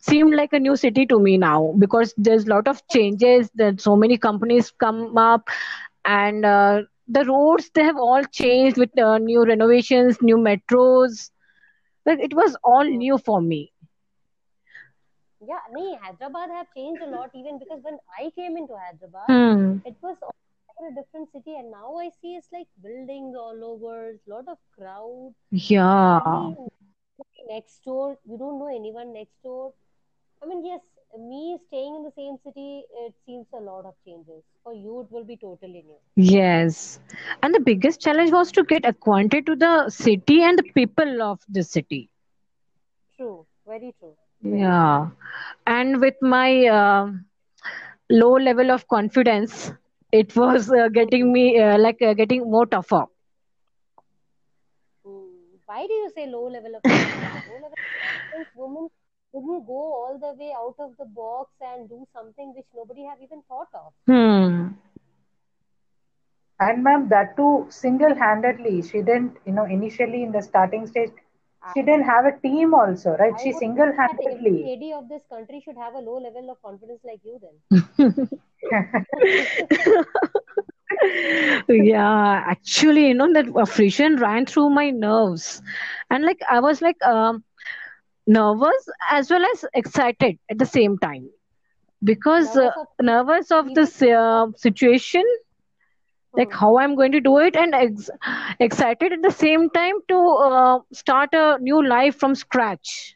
seemed 0.01 0.33
like 0.35 0.53
a 0.53 0.59
new 0.59 0.75
city 0.75 1.05
to 1.05 1.19
me 1.19 1.37
now 1.37 1.73
because 1.79 2.13
there's 2.17 2.45
a 2.45 2.49
lot 2.49 2.67
of 2.67 2.81
changes 2.87 3.49
that 3.55 3.79
so 3.81 3.95
many 3.95 4.17
companies 4.17 4.71
come 4.71 5.17
up 5.17 5.47
and 6.05 6.45
uh, 6.45 6.81
the 7.07 7.25
roads 7.25 7.69
they 7.73 7.83
have 7.83 7.97
all 7.97 8.23
changed 8.25 8.77
with 8.77 8.97
uh, 8.99 9.17
new 9.17 9.43
renovations 9.45 10.21
new 10.21 10.37
metros 10.37 11.29
like 12.05 12.19
it 12.19 12.33
was 12.33 12.55
all 12.63 12.83
Hmm. 12.87 12.99
new 13.03 13.17
for 13.17 13.41
me 13.41 13.71
Yeah, 15.39 15.61
nee, 15.71 15.95
Hyderabad 15.95 16.49
have 16.51 16.73
changed 16.73 17.01
a 17.01 17.07
lot 17.07 17.31
even 17.33 17.57
because 17.59 17.81
when 17.83 17.99
I 18.17 18.31
came 18.31 18.57
into 18.57 18.75
Hyderabad, 18.77 19.29
hmm 19.29 19.77
it 19.83 19.95
was 20.01 20.17
a 20.21 20.93
different 20.93 21.31
city, 21.31 21.55
and 21.55 21.71
now 21.71 21.95
I 21.97 22.09
see 22.09 22.35
it's 22.35 22.51
like 22.51 22.67
buildings 22.81 23.35
all 23.35 23.63
over, 23.63 24.19
lot 24.27 24.47
of 24.47 24.57
crowd. 24.71 25.35
yeah 25.51 26.51
next 27.49 27.83
door. 27.83 28.17
You 28.25 28.37
don't 28.37 28.59
know 28.59 28.67
anyone 28.67 29.13
next 29.13 29.41
door. 29.43 29.73
I 30.41 30.45
mean, 30.45 30.65
yes, 30.65 30.81
me 31.17 31.57
staying 31.67 31.95
in 31.95 32.03
the 32.03 32.11
same 32.11 32.37
city, 32.37 32.85
it 32.91 33.15
seems 33.25 33.47
a 33.53 33.59
lot 33.59 33.85
of 33.85 33.95
changes. 34.05 34.43
For 34.63 34.73
you, 34.73 35.01
it 35.01 35.11
will 35.11 35.23
be 35.23 35.37
totally 35.37 35.81
new. 35.83 35.99
Yes. 36.15 36.99
And 37.41 37.53
the 37.53 37.59
biggest 37.59 38.01
challenge 38.01 38.31
was 38.31 38.51
to 38.53 38.63
get 38.63 38.85
acquainted 38.85 39.45
to 39.47 39.55
the 39.55 39.89
city 39.89 40.41
and 40.43 40.57
the 40.57 40.63
people 40.63 41.21
of 41.21 41.39
the 41.47 41.63
city. 41.63 42.09
True, 43.15 43.47
very 43.65 43.93
true. 43.99 44.17
Yeah. 44.43 45.09
And 45.65 45.99
with 46.01 46.15
my 46.21 46.65
uh, 46.67 47.07
low 48.09 48.33
level 48.37 48.71
of 48.71 48.87
confidence, 48.87 49.71
it 50.11 50.35
was 50.35 50.71
uh, 50.71 50.87
getting 50.89 51.31
me 51.31 51.59
uh, 51.59 51.77
like 51.77 52.01
uh, 52.01 52.13
getting 52.13 52.49
more 52.49 52.65
tougher. 52.65 53.05
Hmm. 55.03 55.57
Why 55.65 55.85
do 55.87 55.93
you 55.93 56.09
say 56.09 56.25
low 56.27 56.47
level 56.47 56.75
of 56.75 56.83
confidence? 56.89 57.39
Low 57.45 57.55
level 57.55 57.77
of 57.85 57.91
confidence, 58.01 58.49
women 58.53 58.89
wouldn't 59.31 59.67
go 59.67 59.93
all 59.93 60.17
the 60.19 60.33
way 60.33 60.51
out 60.53 60.75
of 60.79 60.97
the 60.97 61.05
box 61.05 61.53
and 61.61 61.89
do 61.89 62.05
something 62.13 62.53
which 62.55 62.67
nobody 62.73 63.03
have 63.03 63.21
even 63.21 63.41
thought 63.43 63.69
of. 63.73 63.93
Hmm. 64.07 64.73
And 66.59 66.83
ma'am, 66.83 67.09
that 67.09 67.35
too 67.35 67.65
single-handedly. 67.69 68.81
She 68.83 69.01
didn't, 69.01 69.37
you 69.45 69.51
know, 69.53 69.65
initially 69.65 70.23
in 70.23 70.31
the 70.31 70.41
starting 70.41 70.85
stage, 70.87 71.11
she 71.73 71.81
didn't 71.81 72.03
have 72.03 72.25
a 72.25 72.37
team 72.39 72.73
also, 72.73 73.15
right? 73.17 73.37
I 73.37 73.39
She 73.39 73.51
would 73.51 73.63
say 74.07 74.17
that 74.17 74.35
single-handedly. 74.39 74.59
lady 74.59 74.93
of 74.93 75.07
this 75.09 75.25
country 75.27 75.59
should 75.59 75.77
have 75.77 75.95
a 75.95 75.99
low 75.99 76.17
level 76.17 76.49
of 76.49 76.61
confidence 76.61 77.01
like 77.03 77.23
you 77.23 77.39
then. 77.39 77.59
yeah, 81.69 82.43
actually, 82.47 83.07
you 83.07 83.13
know, 83.13 83.31
that 83.33 83.67
friction 83.67 84.17
ran 84.17 84.45
through 84.45 84.69
my 84.69 84.89
nerves. 84.91 85.61
And 86.09 86.23
like, 86.25 86.39
I 86.49 86.59
was 86.59 86.81
like 86.81 87.01
um, 87.05 87.43
nervous 88.29 88.89
as 89.11 89.29
well 89.31 89.45
as 89.53 89.65
excited 89.73 90.37
at 90.49 90.59
the 90.59 90.65
same 90.65 90.97
time 90.99 91.29
because 92.03 92.55
uh, 92.55 92.69
Nervous 92.69 92.77
of 92.77 92.87
nervous 93.01 93.51
of 93.51 93.73
this 93.73 94.01
uh, 94.01 94.47
situation, 94.55 95.23
like 96.37 96.51
Hmm. 96.51 96.59
how 96.59 96.77
I'm 96.79 96.95
going 96.95 97.11
to 97.13 97.21
do 97.21 97.37
it, 97.39 97.55
and 97.55 97.73
ex 97.75 98.09
excited 98.59 99.11
at 99.13 99.21
the 99.21 99.31
same 99.31 99.69
time 99.69 99.95
to 100.09 100.17
uh, 100.17 100.79
start 100.93 101.29
a 101.33 101.57
new 101.59 101.85
life 101.87 102.15
from 102.15 102.35
scratch. 102.35 103.15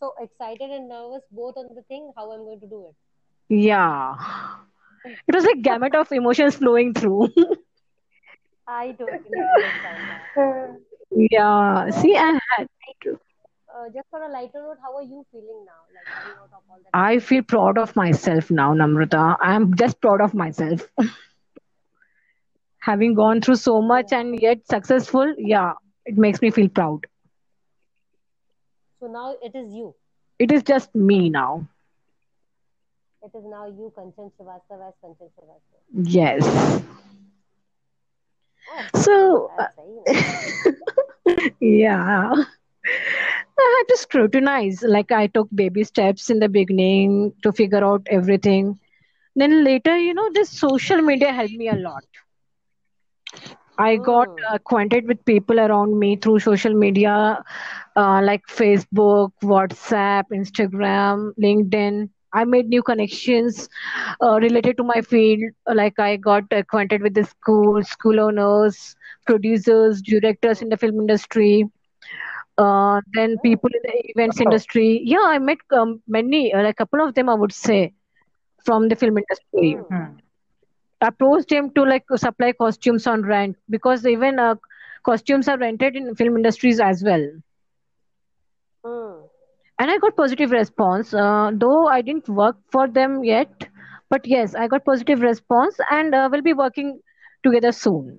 So 0.00 0.14
excited 0.18 0.70
and 0.70 0.88
nervous 0.88 1.24
both 1.30 1.56
on 1.56 1.68
the 1.74 1.82
thing, 1.82 2.12
how 2.16 2.30
I'm 2.32 2.44
going 2.44 2.60
to 2.60 2.66
do 2.66 2.86
it. 2.88 2.96
Yeah, 3.48 4.14
it 5.28 5.34
was 5.34 5.44
like 5.44 5.62
gamut 5.62 5.94
of 5.94 6.12
emotions 6.12 6.56
flowing 6.56 6.94
through. 6.94 7.28
I 8.66 8.92
don't. 8.92 9.26
Yeah, 11.10 11.90
see, 11.90 12.16
I 12.16 12.38
had 12.56 12.66
to. 13.02 13.18
Uh, 13.76 13.88
just 13.94 14.08
for 14.10 14.22
a 14.22 14.28
lighter 14.28 14.62
note, 14.62 14.78
how 14.82 14.96
are 14.96 15.02
you 15.02 15.24
feeling 15.30 15.64
now? 15.66 15.82
Like 15.94 16.08
out 16.40 16.50
of 16.52 16.62
all 16.70 16.78
that 16.84 16.94
I 16.94 17.18
feel 17.18 17.42
proud 17.42 17.78
of 17.78 17.94
myself 17.96 18.50
now, 18.50 18.74
Namrata. 18.74 19.36
I'm 19.40 19.74
just 19.74 20.00
proud 20.00 20.20
of 20.20 20.34
myself. 20.34 20.88
Having 22.80 23.14
gone 23.14 23.40
through 23.40 23.56
so 23.56 23.80
So 23.82 23.82
much 23.82 24.12
and 24.12 24.40
yet 24.40 24.66
successful, 24.66 25.34
yeah, 25.38 25.74
it 26.04 26.16
makes 26.16 26.40
me 26.40 26.50
feel 26.50 26.68
proud. 26.68 27.06
so 28.98 29.06
now 29.06 29.34
it 29.42 29.54
is 29.54 29.72
you. 29.72 29.94
It 30.38 30.50
is 30.50 30.62
just 30.62 30.94
me 30.94 31.28
now. 31.28 31.68
It 33.22 33.34
is 33.34 33.44
now 33.44 33.66
you, 33.66 33.92
Kanchan 33.96 34.30
Srivastava 34.36 34.88
as 34.88 34.94
Kanchan. 35.02 35.30
Yes. 35.92 36.82
Oh, 38.68 38.88
So, 38.94 39.52
uh, 39.58 39.66
that's 39.66 39.74
very 39.76 39.90
nice. 39.94 40.16
yeah, 41.60 42.32
I 43.60 43.76
had 43.78 43.94
to 43.94 43.98
scrutinize. 43.98 44.82
Like, 44.82 45.12
I 45.12 45.26
took 45.28 45.48
baby 45.54 45.84
steps 45.84 46.30
in 46.30 46.38
the 46.40 46.48
beginning 46.48 47.34
to 47.42 47.52
figure 47.52 47.84
out 47.84 48.06
everything. 48.10 48.78
Then 49.36 49.64
later, 49.64 49.96
you 49.96 50.14
know, 50.14 50.30
this 50.32 50.50
social 50.50 51.00
media 51.02 51.32
helped 51.32 51.54
me 51.54 51.68
a 51.68 51.76
lot. 51.76 52.04
I 53.78 53.96
got 53.96 54.28
Hmm. 54.28 54.52
acquainted 54.52 55.06
with 55.06 55.24
people 55.24 55.58
around 55.60 55.98
me 55.98 56.16
through 56.16 56.40
social 56.40 56.74
media, 56.74 57.42
uh, 57.96 58.20
like 58.22 58.42
Facebook, 58.46 59.30
WhatsApp, 59.42 60.24
Instagram, 60.32 61.32
LinkedIn. 61.42 62.08
I 62.32 62.44
made 62.44 62.68
new 62.68 62.82
connections 62.82 63.68
uh, 64.22 64.38
related 64.40 64.76
to 64.78 64.84
my 64.84 65.00
field. 65.00 65.52
Like 65.72 65.98
I 65.98 66.16
got 66.16 66.44
acquainted 66.52 67.02
with 67.02 67.14
the 67.14 67.24
school, 67.24 67.82
school 67.82 68.20
owners, 68.20 68.96
producers, 69.26 70.02
directors 70.02 70.62
in 70.62 70.68
the 70.68 70.76
film 70.76 71.00
industry. 71.00 71.64
Uh, 72.64 73.00
then 73.16 73.38
Oh, 73.38 73.46
people 73.46 73.70
in 73.78 73.82
the 73.88 73.94
events 74.12 74.40
Wow. 74.44 74.46
industry. 74.46 75.00
Yeah, 75.04 75.24
I 75.34 75.38
met 75.38 75.58
um, 75.80 76.02
many, 76.06 76.52
uh, 76.52 76.62
like 76.62 76.74
a 76.78 76.84
couple 76.84 77.06
of 77.06 77.14
them, 77.14 77.28
I 77.28 77.34
would 77.34 77.52
say, 77.52 77.94
from 78.64 78.88
the 78.88 78.96
film 78.96 79.16
industry 79.18 79.78
hmm. 79.90 79.90
Hmm. 79.90 80.16
approached 81.00 81.50
him 81.52 81.70
to 81.74 81.82
like 81.82 82.04
supply 82.16 82.52
costumes 82.52 83.06
on 83.06 83.22
rent 83.22 83.56
because 83.68 84.06
even 84.06 84.38
uh, 84.38 84.54
costumes 85.04 85.48
are 85.48 85.58
rented 85.58 85.96
in 85.96 86.14
film 86.14 86.36
industries 86.36 86.80
as 86.80 87.02
well 87.04 87.26
Hmm. 88.84 89.26
and 89.78 89.90
i 89.90 89.96
got 90.02 90.16
positive 90.16 90.50
response 90.56 91.12
uh, 91.24 91.50
though 91.62 91.86
i 91.96 92.00
didn't 92.08 92.28
work 92.40 92.56
for 92.76 92.86
them 92.98 93.16
yet 93.28 93.66
but 94.14 94.26
yes 94.34 94.54
i 94.54 94.66
got 94.74 94.84
positive 94.90 95.20
response 95.28 95.78
and 95.98 96.14
uh, 96.14 96.28
we'll 96.30 96.46
be 96.50 96.58
working 96.64 96.92
together 97.44 97.72
soon 97.72 98.18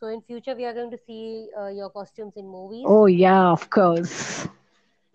So 0.00 0.08
in 0.08 0.22
future 0.22 0.56
we 0.56 0.64
are 0.64 0.74
going 0.74 0.90
to 0.90 0.98
see 0.98 1.48
uh, 1.58 1.68
your 1.68 1.90
costumes 1.90 2.36
in 2.36 2.48
movies. 2.48 2.92
oh 2.92 3.06
yeah 3.06 3.50
of 3.52 3.68
course 3.70 4.48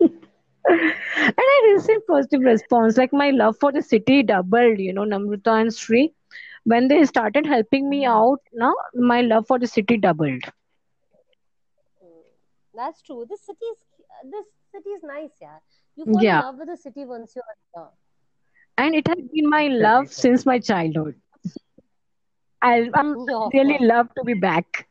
and 0.00 1.46
i 1.54 1.58
received 1.72 2.06
positive 2.08 2.42
response 2.42 2.96
like 2.98 3.12
my 3.12 3.30
love 3.30 3.56
for 3.60 3.72
the 3.72 3.82
city 3.82 4.22
doubled 4.32 4.78
you 4.86 4.92
know 4.98 5.06
namrata 5.14 5.54
and 5.62 5.74
sri 5.80 6.02
when 6.74 6.88
they 6.88 7.04
started 7.12 7.46
helping 7.54 7.88
me 7.94 8.04
out 8.16 8.40
now 8.64 8.74
my 9.12 9.20
love 9.32 9.46
for 9.46 9.58
the 9.58 9.72
city 9.76 9.96
doubled 10.08 10.50
Hmm. 12.02 12.22
That's 12.74 13.02
true. 13.02 13.24
This 13.28 13.42
city 13.42 13.64
is 13.66 13.78
this 14.30 14.46
city 14.72 14.90
is 14.90 15.02
nice, 15.02 15.36
yeah. 15.40 15.58
You 15.96 16.06
fall 16.06 16.28
in 16.28 16.38
love 16.38 16.56
with 16.58 16.68
the 16.68 16.76
city 16.76 17.04
once 17.04 17.34
you're 17.34 17.44
here. 17.74 17.88
and 18.78 18.94
it 18.94 19.06
has 19.06 19.18
been 19.32 19.48
my 19.48 19.66
love 19.68 20.12
since 20.12 20.46
my 20.46 20.58
childhood. 20.58 21.14
I, 22.65 22.89
I'm 22.93 23.17
Yeah, 23.27 23.35
of 23.47 23.53
really 23.53 23.77
course. 23.77 23.81
love 23.81 24.07
to 24.15 24.23
be 24.23 24.33
back. 24.33 24.87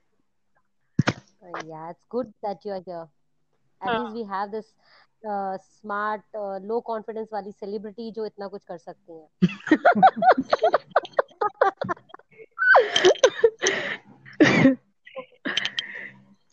Uh, 1.43 1.63
yeah, 1.69 1.91
it's 1.91 2.05
good 2.11 2.33
that 2.43 2.59
you're 2.65 2.83
here. 2.83 3.09
At 3.83 3.95
least 3.99 4.15
we 4.15 4.25
have 4.25 4.51
this 4.51 4.75
uh, 5.29 5.57
smart, 5.81 6.23
uh, 6.35 6.59
low 6.59 6.81
confidence 6.83 7.29
वाली 7.33 7.53
celebrity 7.59 8.11
जो 8.13 8.27
इतना 8.27 8.49
कुछ 8.49 8.65
कर 8.65 8.79
सकती 8.79 9.19
हैं. 9.21 9.29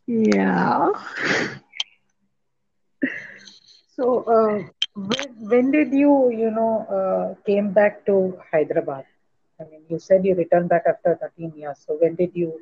Yeah. 0.08 0.92
So, 3.96 4.24
uh, 4.24 4.64
when, 4.96 5.50
when 5.50 5.72
did 5.72 5.94
you, 5.94 6.30
you 6.32 6.52
know, 6.52 6.86
uh, 6.90 7.36
came 7.46 7.72
back 7.74 8.06
to 8.06 8.38
Hyderabad? 8.52 9.06
I 9.63 9.71
mean, 9.71 9.83
you 9.89 9.99
said 9.99 10.25
you 10.25 10.35
returned 10.35 10.69
back 10.69 10.85
after 10.87 11.17
13 11.21 11.53
years. 11.57 11.79
So, 11.87 11.97
when 12.01 12.15
did 12.17 12.35
you 12.35 12.61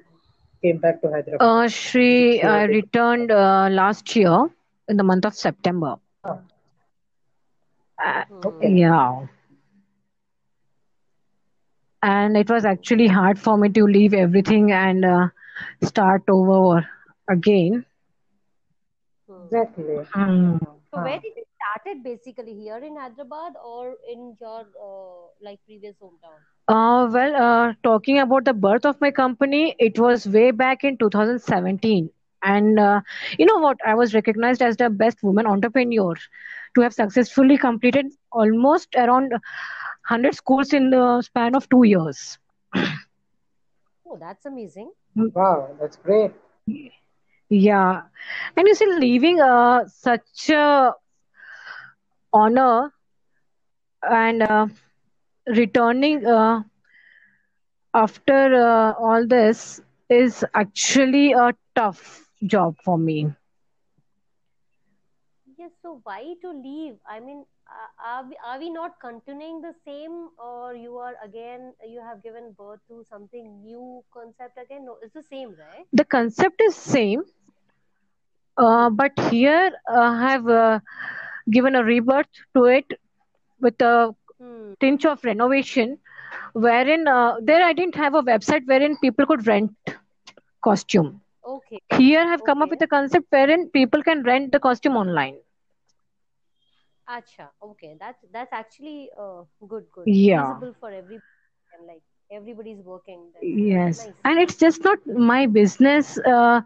came 0.63 0.79
back 0.79 1.01
to 1.03 1.11
Hyderabad? 1.11 1.41
Uh, 1.41 1.69
Shri, 1.69 2.43
I 2.43 2.65
returned 2.65 3.31
uh, 3.31 3.69
last 3.71 4.15
year 4.17 4.49
in 4.89 4.97
the 4.97 5.03
month 5.05 5.25
of 5.25 5.35
September. 5.35 5.97
Oh, 6.25 6.41
Uh, 8.05 8.25
okay. 8.45 8.69
yeah. 8.69 9.27
And 12.03 12.37
it 12.37 12.51
was 12.51 12.65
actually 12.65 13.09
hard 13.09 13.39
for 13.39 13.57
me 13.57 13.69
to 13.71 13.85
leave 13.85 14.13
everything 14.15 14.73
and 14.73 15.05
uh, 15.05 15.29
start 15.83 16.23
over 16.29 16.87
again. 17.29 17.85
Exactly. 19.45 20.05
Hmm. 20.13 20.57
So 20.91 20.99
where 21.01 21.19
did 21.21 21.33
you 21.37 21.45
started 21.57 22.03
basically 22.03 22.55
here 22.55 22.79
in 22.79 22.97
Hyderabad 22.97 23.55
or 23.65 23.97
in 24.09 24.37
your 24.41 24.67
uh, 24.83 25.29
like 25.41 25.61
previous 25.67 25.97
hometown? 26.01 26.41
Uh, 26.71 27.09
well, 27.13 27.37
uh, 27.37 27.75
talking 27.83 28.19
about 28.21 28.45
the 28.45 28.55
birth 28.55 28.87
of 28.87 29.01
my 29.01 29.11
company, 29.11 29.75
it 29.79 29.99
was 29.99 30.27
way 30.29 30.51
back 30.53 30.85
in 30.85 30.97
2017. 30.99 32.11
And 32.43 32.79
uh, 32.79 33.01
you 33.39 33.47
know 33.47 33.59
what? 33.59 33.79
I 33.87 33.95
was 33.95 34.15
recognized 34.15 34.63
as 34.63 34.77
the 34.77 34.91
best 34.91 35.23
woman 35.23 35.47
entrepreneur 35.47 36.15
to 36.77 36.83
have 36.83 36.95
successfully 36.95 37.59
completed 37.59 38.07
almost 38.33 38.95
around 38.97 39.33
100 39.33 40.35
schools 40.35 40.73
in 40.73 40.91
the 40.91 41.23
span 41.23 41.57
of 41.57 41.69
two 41.69 41.85
years. 41.85 42.39
Oh, 44.07 44.17
that's 44.19 44.47
amazing. 44.47 44.93
Wow, 45.17 45.77
that's 45.81 45.97
great. 45.97 46.33
Yeah. 47.51 48.03
And 48.57 48.69
you 48.69 48.75
see, 48.75 48.87
leaving 48.87 49.41
uh, 49.41 49.87
such 49.87 50.51
a 50.51 50.95
honor 52.33 52.93
and 54.03 54.43
uh, 54.43 54.67
returning 55.57 56.27
uh, 56.27 56.63
after 57.95 58.55
uh, 58.55 58.93
all 58.99 59.27
this 59.27 59.81
is 60.09 60.45
actually 60.55 61.33
a 61.33 61.55
tough 61.75 62.29
job 62.47 62.77
for 62.85 62.99
me. 62.99 63.33
Yes, 65.57 65.73
so 65.83 66.01
why 66.05 66.35
to 66.43 66.51
leave? 66.51 66.99
I 67.07 67.21
mean, 67.21 67.45
are 68.05 68.25
we, 68.25 68.37
are 68.45 68.59
we 68.59 68.71
not 68.71 69.01
continuing 69.01 69.61
the 69.61 69.73
same 69.85 70.31
or 70.39 70.75
you 70.75 70.97
are 70.99 71.15
again, 71.23 71.75
you 71.87 72.01
have 72.01 72.23
given 72.23 72.53
birth 72.53 72.81
to 72.89 73.05
something 73.05 73.63
new 73.63 74.05
concept 74.13 74.59
again? 74.59 74.85
No, 74.87 74.99
it's 75.03 75.15
the 75.15 75.23
same, 75.23 75.55
right? 75.55 75.87
The 75.93 76.05
concept 76.05 76.61
is 76.61 76.75
same, 76.77 77.23
uh, 78.57 78.91
but 78.91 79.13
here 79.31 79.71
uh, 79.91 79.99
I 80.01 80.31
have 80.31 80.49
uh, 80.49 80.81
given 81.51 81.75
a 81.75 81.85
rebirth 81.85 82.29
to 82.55 82.65
it 82.65 82.85
with 83.61 83.81
a 83.83 84.15
Hmm. 84.41 84.75
tinge 84.81 85.05
of 85.07 85.25
renovation, 85.25 85.99
wherein 86.53 87.07
uh, 87.09 87.37
there 87.43 87.63
I 87.63 87.73
didn't 87.73 87.97
have 87.97 88.15
a 88.15 88.23
website 88.23 88.67
wherein 88.67 88.97
people 88.99 89.27
could 89.27 89.47
rent 89.47 89.73
costume. 90.63 91.21
Okay, 91.45 91.81
Here 91.97 92.21
I 92.21 92.27
have 92.27 92.45
come 92.45 92.63
up 92.63 92.71
with 92.71 92.83
a 92.83 92.87
concept 92.89 93.27
wherein 93.31 93.69
people 93.71 94.03
can 94.03 94.23
rent 94.23 94.53
the 94.53 94.61
costume 94.61 94.97
online. 94.97 95.37
Acha, 97.09 97.51
okay. 97.63 97.97
That's 97.99 98.25
that's 98.33 98.53
actually 98.53 99.11
uh, 99.19 99.43
good, 99.67 99.87
good. 99.93 100.07
Yeah. 100.07 100.61
Feasible 100.61 100.75
for 100.81 100.91
everybody 100.91 101.23
and 101.75 101.87
like 101.87 102.03
everybody's 102.31 102.83
working. 102.83 103.31
That's 103.35 103.53
Yes, 103.75 103.97
nice. 103.97 104.15
and 104.25 104.39
it's 104.39 104.57
just 104.57 104.83
not 104.85 104.99
my 105.07 105.47
business 105.47 106.19
uh, 106.19 106.61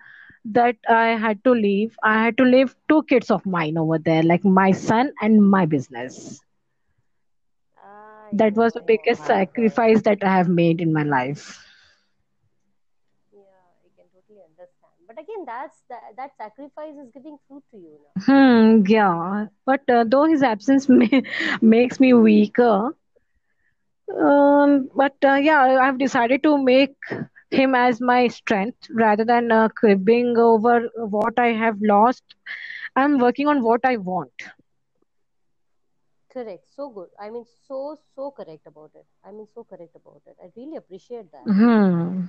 that 0.45 0.77
I 0.89 1.09
had 1.25 1.43
to 1.45 1.51
leave. 1.53 1.97
I 2.03 2.23
had 2.25 2.37
to 2.39 2.45
leave 2.45 2.75
two 2.89 3.03
kids 3.05 3.31
of 3.31 3.45
mine 3.47 3.77
over 3.79 3.99
there, 3.99 4.23
like 4.23 4.45
my 4.45 4.71
son 4.73 5.13
and 5.21 5.49
my 5.51 5.67
business. 5.67 6.41
That 8.33 8.55
was 8.55 8.73
the 8.73 8.81
biggest 8.81 9.25
sacrifice 9.25 10.03
that 10.03 10.23
I 10.25 10.37
have 10.37 10.49
made 10.49 10.81
in 10.81 10.93
my 10.93 11.03
life. 11.03 11.65
Yeah, 13.33 13.41
I 13.85 13.89
can 13.97 14.07
totally 14.13 14.41
understand. 14.43 14.93
But 15.07 15.19
again, 15.19 15.45
that's 15.47 15.83
that, 15.89 16.17
that 16.17 16.37
sacrifice 16.37 16.95
is 16.97 17.11
giving 17.13 17.39
fruit 17.49 17.63
to 17.73 17.77
you 17.79 17.99
now. 18.05 18.23
Hmm, 18.25 18.85
yeah. 18.87 19.47
But 19.67 19.89
uh, 19.89 20.05
though 20.07 20.25
his 20.25 20.43
absence 20.43 20.89
may, 20.91 21.23
makes 21.61 22.01
me 22.01 22.13
weaker, 22.15 22.95
um, 24.21 24.89
but 24.95 25.15
uh, 25.25 25.35
yeah, 25.35 25.79
I've 25.83 25.99
decided 25.99 26.43
to 26.45 26.57
make 26.63 26.97
him 27.51 27.75
as 27.75 28.01
my 28.01 28.29
strength 28.29 28.89
rather 28.91 29.25
than 29.25 29.51
uh, 29.53 29.69
cribbing 29.69 30.37
over 30.37 30.89
what 30.97 31.39
I 31.39 31.49
have 31.53 31.81
lost. 31.81 32.23
I'm 32.97 33.19
working 33.19 33.49
on 33.49 33.63
what 33.63 33.81
I 33.85 33.97
want. 33.97 34.33
Correct. 36.35 36.69
So 36.69 36.91
good. 36.91 37.11
I 37.19 37.31
mean, 37.31 37.47
so, 37.47 37.97
so 38.15 38.31
correct 38.33 38.67
about 38.67 38.93
it. 38.95 39.07
I 39.25 39.33
mean, 39.33 39.47
so 39.55 39.65
correct 39.65 39.97
about 39.97 40.23
it. 40.27 40.37
I 40.43 40.53
really 40.57 40.77
appreciate 40.77 41.33
that. 41.33 41.49
Hmm. 41.49 42.23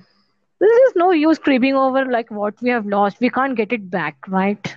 this 0.60 0.70
is 0.88 0.96
no 0.96 1.10
use 1.10 1.38
cribbing 1.38 1.74
over 1.74 2.04
like 2.06 2.30
what 2.30 2.60
we 2.62 2.70
have 2.70 2.86
lost. 2.86 3.20
We 3.20 3.30
can't 3.30 3.56
get 3.56 3.72
it 3.72 3.90
back, 3.90 4.16
right? 4.28 4.76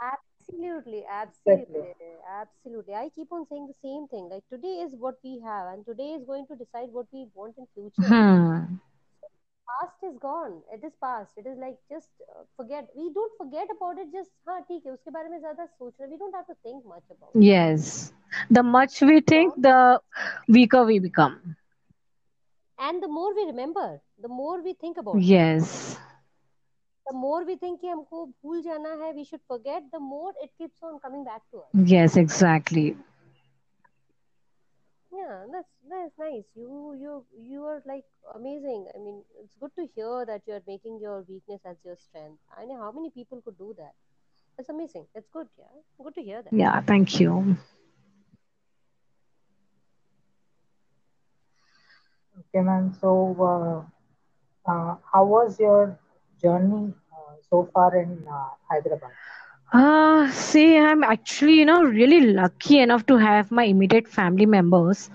Absolutely, 0.00 1.04
absolutely, 1.06 2.16
absolutely. 2.26 2.94
I 2.94 3.08
keep 3.10 3.32
on 3.32 3.46
saying 3.46 3.66
the 3.68 3.74
same 3.74 4.06
thing. 4.08 4.28
Like 4.28 4.46
today 4.48 4.80
is 4.80 4.94
what 4.96 5.16
we 5.22 5.40
have, 5.40 5.72
and 5.72 5.84
today 5.84 6.14
is 6.14 6.24
going 6.24 6.46
to 6.48 6.56
decide 6.56 6.90
what 6.92 7.06
we 7.12 7.28
want 7.34 7.56
in 7.58 7.66
future. 7.74 8.16
Hmm 8.16 8.78
Past 9.69 10.03
is 10.03 10.17
gone. 10.19 10.61
It 10.73 10.83
is 10.83 10.93
past. 11.01 11.37
It 11.37 11.45
is 11.47 11.57
like 11.57 11.77
just 11.89 12.09
uh, 12.35 12.43
forget. 12.57 12.87
We 12.95 13.11
don't 13.13 13.31
forget 13.37 13.67
about 13.75 13.97
it. 14.03 14.11
Just 14.11 14.31
हाँ 14.49 14.59
ठीक 14.69 14.85
है 14.85 14.91
उसके 14.91 15.11
बारे 15.11 15.29
में 15.29 15.39
ज़्यादा 15.39 15.65
सोचना. 15.65 16.07
We 16.11 16.17
don't 16.17 16.35
have 16.35 16.47
to 16.47 16.55
think 16.55 16.85
much 16.85 17.05
about 17.09 17.35
it. 17.43 17.51
Yes. 17.51 18.13
The 18.49 18.63
much 18.63 19.01
we 19.01 19.21
think, 19.21 19.53
So, 19.53 19.57
the 19.57 19.99
weaker 20.47 20.83
we 20.85 20.99
become. 20.99 21.55
and 22.79 23.01
the 23.01 23.07
more 23.07 23.33
we 23.35 23.45
remember, 23.45 24.01
the 24.19 24.27
more 24.27 24.61
we 24.61 24.73
think 24.73 24.97
about 24.97 25.25
it. 25.27 25.33
Yes. 25.33 25.97
The 27.07 27.13
more 27.13 27.43
we 27.45 27.55
think 27.55 27.79
कि 27.81 27.87
हमको 27.87 28.25
भूल 28.25 28.61
जाना 28.61 28.89
है, 29.03 29.13
we 29.15 29.23
should 29.23 29.41
forget. 29.53 29.89
The 29.91 29.99
more 29.99 30.33
it 30.43 30.51
keeps 30.57 30.83
on 30.83 30.99
coming 30.99 31.23
back 31.23 31.41
to 31.51 31.59
us. 31.59 31.73
Yes, 31.73 32.15
exactly. 32.17 32.97
Yeah, 35.18 35.46
that's 35.52 35.72
that's 35.90 36.18
nice. 36.18 36.46
You 36.54 36.94
you 37.02 37.12
you 37.50 37.64
are 37.66 37.82
like 37.86 38.04
amazing. 38.34 38.86
I 38.94 38.98
mean, 38.98 39.24
it's 39.40 39.56
good 39.60 39.74
to 39.76 39.86
hear 39.94 40.24
that 40.26 40.42
you 40.46 40.54
are 40.54 40.62
making 40.66 41.00
your 41.00 41.22
weakness 41.28 41.62
as 41.64 41.76
your 41.84 41.96
strength. 41.96 42.40
I 42.56 42.64
know 42.66 42.78
how 42.80 42.92
many 42.92 43.10
people 43.10 43.42
could 43.42 43.58
do 43.58 43.74
that. 43.78 43.94
It's 44.58 44.68
amazing. 44.70 45.06
It's 45.14 45.28
good, 45.28 45.48
yeah. 45.58 45.74
Good 46.02 46.14
to 46.16 46.22
hear 46.22 46.42
that. 46.42 46.58
Yeah, 46.60 46.80
thank 46.82 47.20
you. 47.20 47.56
Okay, 52.38 52.62
ma'am. 52.62 52.92
So, 53.00 53.10
uh, 53.50 53.78
uh, 54.70 54.96
how 55.12 55.24
was 55.24 55.58
your 55.60 55.98
journey 56.40 56.94
uh, 57.12 57.34
so 57.50 57.68
far 57.72 57.96
in 57.96 58.26
uh, 58.28 58.50
Hyderabad? 58.70 59.12
Uh, 59.72 60.28
see, 60.30 60.76
I'm 60.78 61.02
actually, 61.04 61.54
you 61.54 61.64
know, 61.64 61.82
really 61.82 62.32
lucky 62.32 62.78
enough 62.78 63.06
to 63.06 63.16
have 63.16 63.50
my 63.50 63.64
immediate 63.64 64.08
family 64.08 64.46
members 64.46 65.10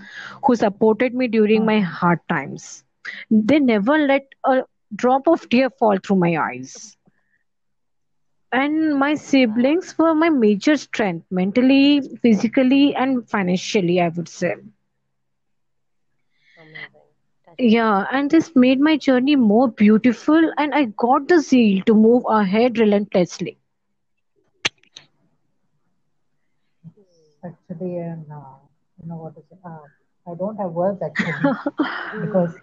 who 0.45 0.55
supported 0.55 1.13
me 1.13 1.27
during 1.27 1.65
my 1.65 1.79
Mhm. 1.79 1.81
hard 1.81 2.19
times. 2.29 2.83
They 3.29 3.59
never 3.59 3.97
let 3.97 4.23
a 4.45 4.63
drop 4.95 5.27
of 5.27 5.47
tear 5.49 5.69
fall 5.69 5.97
through 5.97 6.17
my 6.17 6.35
eyes. 6.37 6.95
And 8.51 8.97
my 8.97 9.15
siblings 9.15 9.97
were 9.97 10.13
my 10.13 10.29
major 10.29 10.77
strength, 10.77 11.25
mentally, 11.31 12.01
physically, 12.21 12.95
and 12.95 13.27
financially, 13.29 13.99
I 13.99 14.09
would 14.09 14.29
say. 14.29 14.55
Yeah, 17.59 18.05
and 18.11 18.29
this 18.29 18.55
made 18.55 18.79
my 18.79 18.97
journey 18.97 19.35
more 19.35 19.67
beautiful, 19.69 20.51
and 20.57 20.73
I 20.73 20.85
got 20.85 21.27
the 21.27 21.39
zeal 21.39 21.83
to 21.85 21.93
move 21.93 22.23
ahead 22.29 22.77
relentlessly. 22.79 23.57
Actually, 27.45 27.97
and 27.97 28.25
uh, 28.31 28.55
you 29.01 29.07
know 29.07 29.15
what 29.17 29.37
is 29.37 29.43
it? 29.51 29.59
Uh, 29.63 29.85
I 30.29 30.33
don't 30.35 30.55
have 30.57 30.71
words 30.71 31.01
actually 31.01 31.47
because 32.19 32.57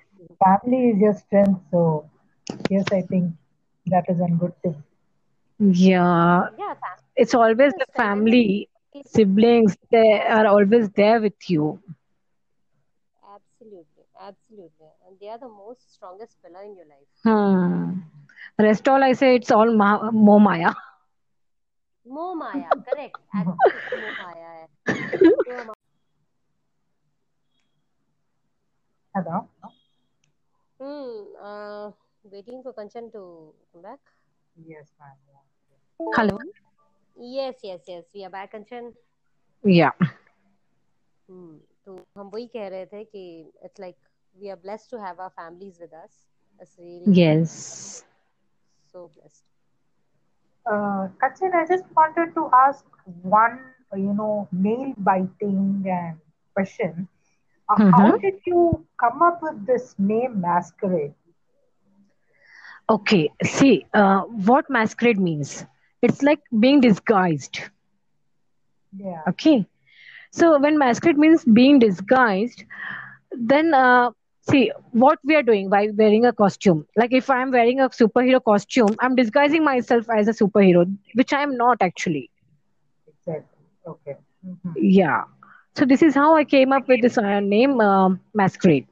family 0.44 0.90
is 0.90 0.98
your 1.00 1.14
strength. 1.14 1.60
So, 1.70 2.08
yes, 2.68 2.84
I 2.92 3.02
think 3.02 3.32
that 3.86 4.04
is 4.08 4.20
a 4.20 4.28
good 4.38 4.54
thing. 4.62 4.82
Yeah, 5.58 6.42
Yeah, 6.56 6.74
family 6.74 7.12
it's 7.16 7.34
always 7.34 7.72
the 7.74 7.86
strength. 7.88 8.12
I 8.16 8.20
mean, 8.22 8.36
family, 8.36 8.68
siblings, 9.06 9.76
they 9.90 10.20
are 10.20 10.46
always 10.46 10.90
there 10.90 11.20
with 11.20 11.48
you. 11.48 11.80
absolutely, 13.34 14.04
absolutely. 14.20 14.88
And 15.06 15.18
they 15.18 15.28
are 15.28 15.38
the 15.38 15.48
most 15.48 15.92
strongest 15.92 16.40
pillar 16.42 16.62
in 16.62 16.76
your 16.76 16.86
life. 16.86 17.08
Hmm. 17.24 18.00
Rest 18.58 18.88
all 18.88 19.02
I 19.02 19.12
say, 19.12 19.36
it's 19.36 19.50
all 19.50 19.72
ma- 19.74 20.10
more 20.10 20.40
Maya. 20.40 20.72
Moh 22.12 22.34
Maya, 22.34 22.72
correct. 22.84 23.18
Actually, 23.38 23.70
it's 23.74 24.16
Maya. 24.18 24.49
है. 24.89 24.95
जो 25.45 25.59
हमारे 25.61 25.73
Hello. 29.13 29.47
hmm, 30.79 31.25
uh, 31.41 31.91
waiting 32.23 32.61
for 32.63 32.73
Kanchan 32.73 33.11
to 33.11 33.53
come 33.71 33.81
back. 33.81 33.99
Yes, 34.55 34.91
ma'am. 34.99 35.17
Hello? 36.15 36.37
Yes, 37.17 37.55
yes, 37.63 37.81
yes. 37.87 38.03
We 38.13 38.25
are 38.25 38.29
back, 38.29 38.51
Kanchan. 38.53 38.93
Yeah. 39.63 39.91
Hmm. 41.29 41.57
तो 41.85 41.95
हम 42.17 42.29
वही 42.33 42.47
कह 42.47 42.67
रहे 42.67 42.85
थे 42.85 43.03
कि 43.03 43.51
it's 43.65 43.79
like 43.79 43.97
we 44.33 44.49
are 44.49 44.55
blessed 44.55 44.89
to 44.89 44.99
have 44.99 45.19
our 45.19 45.29
families 45.29 45.79
with 45.79 45.93
us. 45.93 46.25
It's 46.59 46.77
really 46.79 47.13
Yes. 47.13 48.03
so 48.91 49.11
blessed. 49.15 49.43
Uh, 50.65 51.07
Kachin, 51.21 51.53
I 51.53 51.65
just 51.65 51.83
wanted 51.95 52.33
to 52.33 52.49
ask 52.53 52.83
one, 53.21 53.59
uh, 53.78 53.78
you 53.96 54.12
know, 54.14 54.48
nail 54.52 54.94
biting 54.96 55.84
and 55.86 56.18
question. 56.54 57.08
Uh, 57.68 57.78
how 57.92 58.08
Mm-hmm. 58.08 58.22
did 58.22 58.40
you 58.46 58.86
come 58.98 59.22
up 59.22 59.40
with 59.42 59.66
this 59.66 59.94
name 59.98 60.40
masquerade? 60.40 61.14
Okay. 62.88 63.30
See, 63.44 63.86
uh, 63.94 64.22
what 64.22 64.68
masquerade 64.70 65.18
means? 65.18 65.64
It's 66.02 66.22
like 66.22 66.40
being 66.58 66.80
disguised. 66.80 67.60
Yeah. 68.96 69.24
Okay. 69.28 69.66
So 70.32 70.58
when 70.58 70.78
masquerade 70.78 71.18
means 71.18 71.44
being 71.44 71.78
disguised, 71.78 72.64
then 73.32 73.74
uh, 73.74 74.10
see 74.48 74.70
what 74.92 75.18
we 75.24 75.34
are 75.36 75.42
doing 75.42 75.68
by 75.70 75.88
wearing 75.96 76.24
a 76.26 76.32
costume. 76.32 76.86
Like 76.96 77.12
if 77.12 77.30
I'm 77.30 77.50
wearing 77.50 77.80
a 77.80 77.88
superhero 77.90 78.42
costume, 78.42 78.96
I'm 79.00 79.14
disguising 79.14 79.64
myself 79.64 80.06
as 80.10 80.28
a 80.28 80.32
superhero, 80.32 80.86
which 81.14 81.32
I 81.32 81.42
am 81.42 81.56
not 81.56 81.78
actually. 81.80 82.30
Exactly. 83.06 83.59
Okay. 83.86 84.16
hmm 84.42 84.74
Yeah. 84.74 85.24
So 85.76 85.84
this 85.84 86.02
is 86.02 86.14
how 86.14 86.36
I 86.36 86.44
came 86.44 86.72
up 86.72 86.88
with 86.88 87.00
this 87.02 87.18
uh, 87.18 87.40
name, 87.40 87.80
um 87.80 88.20
masquerade. 88.34 88.86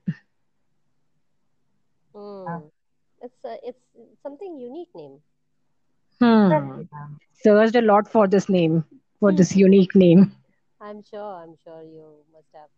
Uh, 2.47 2.59
Hmm. 2.59 2.69
It's 3.23 3.45
uh, 3.45 3.57
it's 3.63 3.81
something 4.23 4.59
unique 4.59 4.91
name. 4.95 5.23
Hmm. 6.21 6.83
Searched 7.43 7.75
a 7.77 7.81
lot 7.83 8.09
for 8.09 8.27
this 8.29 8.49
name, 8.49 8.85
for 9.21 9.31
Hmm. 9.31 9.33
this 9.33 9.57
unique 9.57 9.95
name. 9.95 10.33
I'm 10.81 11.03
sure. 11.03 11.35
I'm 11.43 11.57
sure 11.57 11.83
you 11.83 12.25
must 12.33 12.49
have. 12.55 12.71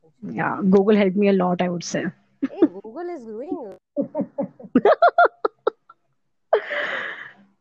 Sure. 0.00 0.12
Yeah, 0.22 0.60
Google 0.68 0.96
helped 0.96 1.16
me 1.16 1.28
a 1.28 1.32
lot, 1.32 1.62
I 1.62 1.68
would 1.68 1.84
say. 1.84 2.04
Hey, 2.48 2.66
Google 2.66 3.08
is 3.08 3.24
doing. 3.24 3.76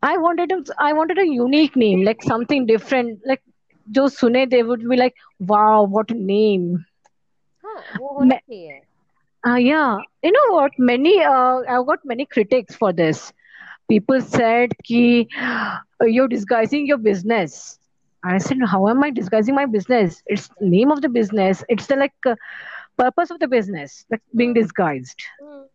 I 0.04 0.16
wanted 0.18 0.50
a, 0.52 0.62
I 0.78 0.92
wanted 0.92 1.18
a 1.18 1.26
unique 1.26 1.76
name, 1.76 2.02
like 2.02 2.22
something 2.22 2.66
different. 2.66 3.20
Like 3.26 3.42
जो 3.90 4.08
सुने 4.08 4.48
they 4.50 4.62
would 4.62 4.88
be 4.88 4.96
like, 4.96 5.14
wow, 5.38 5.84
what 5.84 6.10
a 6.10 6.14
name. 6.14 6.84
हाँ, 7.64 7.76
वो 7.96 8.08
होना 8.14 8.30
Ma- 8.30 8.38
चाहिए. 8.38 8.80
uh, 9.46 9.54
yeah, 9.56 9.98
you 10.22 10.32
know 10.32 10.54
what? 10.54 10.72
Many 10.78 11.22
uh, 11.22 11.60
I've 11.68 11.86
got 11.86 11.98
many 12.04 12.26
critics 12.26 12.74
for 12.76 12.92
this. 12.92 13.32
People 13.88 14.20
said 14.20 14.70
कि 14.88 15.26
uh, 15.40 16.06
you're 16.06 16.28
disguising 16.28 16.86
your 16.86 16.98
business. 16.98 17.78
I 18.24 18.38
said, 18.38 18.58
how 18.70 18.86
am 18.88 19.02
I 19.04 19.10
disguising 19.10 19.54
my 19.54 19.66
business? 19.66 20.22
It's 20.26 20.48
the 20.60 20.66
name 20.68 20.90
of 20.90 21.00
the 21.02 21.08
business. 21.08 21.64
It's 21.68 21.86
the 21.86 21.96
like 21.96 22.12
uh, 22.26 22.34
purpose 22.98 23.30
of 23.30 23.38
the 23.40 23.48
business, 23.48 24.04
like 24.10 24.22
being 24.36 24.52
Hmm. 24.52 24.54
disguised. 24.54 25.22
Hmm. 25.40 25.66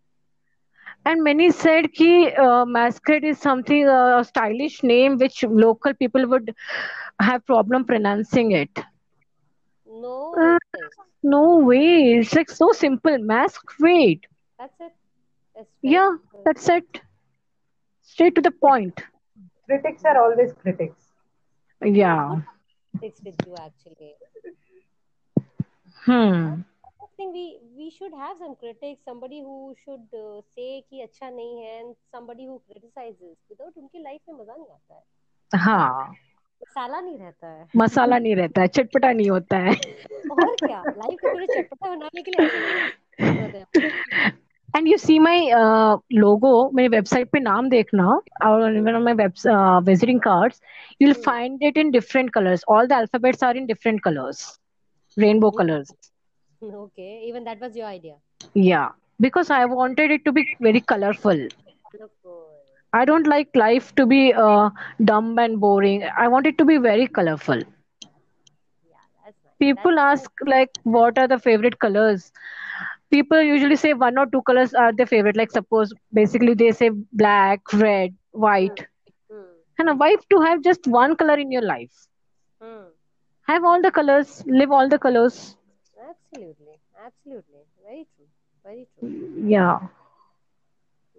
And 1.04 1.22
many 1.22 1.50
said 1.50 1.92
कि 1.92 2.36
uh, 2.38 2.64
masquerade 2.66 3.24
is 3.24 3.38
something 3.38 3.86
uh, 3.88 4.18
a 4.18 4.24
stylish 4.24 4.82
name 4.82 5.16
which 5.18 5.42
local 5.44 5.94
people 5.94 6.26
would 6.28 6.54
have 7.20 7.44
problem 7.46 7.84
pronouncing 7.84 8.52
it. 8.52 8.78
No 9.86 10.38
Uh, 10.38 10.58
way. 10.74 10.90
no 11.22 11.58
way. 11.58 12.14
It's 12.14 12.34
like 12.34 12.50
so 12.50 12.72
simple. 12.72 13.16
Masquerade. 13.18 14.26
That's 14.58 14.80
it. 14.80 14.92
It's 15.56 15.76
very 15.84 16.02
Yeah, 16.02 16.16
that's 16.44 16.68
it. 16.68 17.00
straight 18.02 18.34
to 18.34 18.40
the 18.40 18.50
point. 18.50 19.02
Critics 19.66 20.04
are 20.04 20.18
always 20.22 20.52
critics. 20.54 21.12
Yeah. 21.84 22.40
Good 23.00 23.12
with 23.24 23.34
you 23.46 23.56
actually. 23.56 24.14
Hmm. 26.04 26.62
Think 27.20 27.34
we 27.34 27.46
we 27.78 27.86
should 27.94 28.14
have 28.18 28.36
some 28.42 28.52
critics, 28.60 28.98
somebody 29.04 29.38
who 29.46 29.56
should 29.78 30.04
uh, 30.18 30.40
say 30.52 30.68
कि 30.90 31.00
अच्छा 31.02 31.28
नहीं 31.30 31.62
है 31.62 31.72
and 31.80 31.94
somebody 32.14 32.46
who 32.50 32.54
criticizes. 32.68 33.34
Without 33.50 33.74
उनकी 33.78 34.02
life 34.04 34.20
में 34.28 34.34
मज़ा 34.36 34.54
नहीं 34.54 34.70
आता 34.70 34.94
है. 34.94 35.02
हाँ। 35.50 36.14
मसाला 36.62 37.00
नहीं 37.00 37.18
रहता 37.18 37.46
है. 37.46 37.66
मसाला 37.76 38.18
नहीं 38.18 38.34
रहता 38.36 38.60
है 38.60 38.68
चटपटा 38.68 39.12
नहीं 39.12 39.30
होता 39.30 39.56
है। 39.56 39.72
और 39.72 40.54
क्या? 40.64 40.82
लाइफ 40.86 41.18
को 41.20 41.34
थोड़ी 41.34 41.46
चटपटा 41.46 41.94
बनाने 41.94 42.22
के 42.22 42.30
लिए 42.30 43.64
एंड 44.76 44.88
यू 44.88 44.96
सी 44.98 45.18
माई 45.18 45.46
लोगो 46.18 46.70
मेरे 46.74 46.88
वेबसाइट 46.88 47.30
पे 47.30 47.40
नाम 47.40 47.68
देखना 47.70 48.06
और 48.48 48.76
even 48.76 48.94
on 48.94 49.02
my 49.02 49.14
web 49.14 49.32
visiting 49.88 50.20
cards 50.20 50.60
you 51.02 51.08
will 51.08 51.22
find 51.26 51.62
it 51.62 51.78
in 51.78 51.90
different 51.90 52.30
colours 52.34 52.64
all 52.68 52.86
the 52.86 52.92
alphabets 52.92 53.44
are 53.44 53.56
in 53.56 53.66
different 53.66 54.00
colours 54.04 54.38
rainbow 55.16 55.50
colours 55.58 55.94
okay 56.84 57.22
even 57.26 57.44
that 57.44 57.60
was 57.60 57.76
your 57.76 57.86
idea? 57.86 58.16
Yeah 58.54 58.90
because 59.20 59.50
i 59.50 59.64
wanted 59.64 60.10
it 60.10 60.24
to 60.24 60.32
be 60.32 60.46
very 60.60 60.80
colorful. 60.80 61.46
Wonderful 61.84 62.48
i 62.92 63.04
don't 63.04 63.26
like 63.26 63.54
life 63.54 63.94
to 63.96 64.06
be 64.06 64.32
uh, 64.32 64.70
dumb 65.04 65.38
and 65.38 65.60
boring. 65.60 66.04
I 66.16 66.28
want 66.28 66.46
it 66.46 66.58
to 66.58 66.64
be 66.64 66.78
very 66.78 67.06
colorful. 67.06 67.62
Yeah 68.82 69.04
that's 69.24 69.38
nice. 69.44 69.54
People 69.58 69.98
that's 70.00 70.00
ask 70.00 70.30
like 70.46 70.70
what 70.82 71.18
are 71.18 71.26
the 71.28 71.38
favorite 71.38 71.78
colors? 71.78 72.32
People 73.10 73.40
usually 73.42 73.76
say 73.76 73.92
one 73.94 74.18
or 74.18 74.26
two 74.26 74.42
colors 74.42 74.74
are 74.74 74.92
their 74.92 75.06
favorite. 75.06 75.36
Like 75.36 75.50
suppose 75.50 75.92
basically 76.12 76.54
they 76.54 76.72
say 76.72 76.90
black 77.12 77.60
red 77.72 78.14
white. 78.32 78.86
Hmm. 79.30 79.60
and 79.78 79.88
a 79.88 79.94
wife 79.94 80.26
to 80.30 80.40
have 80.40 80.62
just 80.62 80.86
one 80.86 81.16
color 81.16 81.34
in 81.38 81.50
your 81.50 81.62
life. 81.62 82.06
Hmm. 82.60 82.90
have 83.46 83.64
all 83.64 83.80
the 83.82 83.90
colors 83.90 84.42
live 84.46 84.70
all 84.70 84.88
the 84.88 84.98
colors 84.98 85.56
absolutely 86.10 86.78
absolutely 87.06 87.62
very 87.84 88.06
true 88.14 88.30
very 88.64 88.86
true 88.94 89.12
yeah 89.46 89.78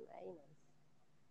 very 0.07 0.31
nice 0.31 0.61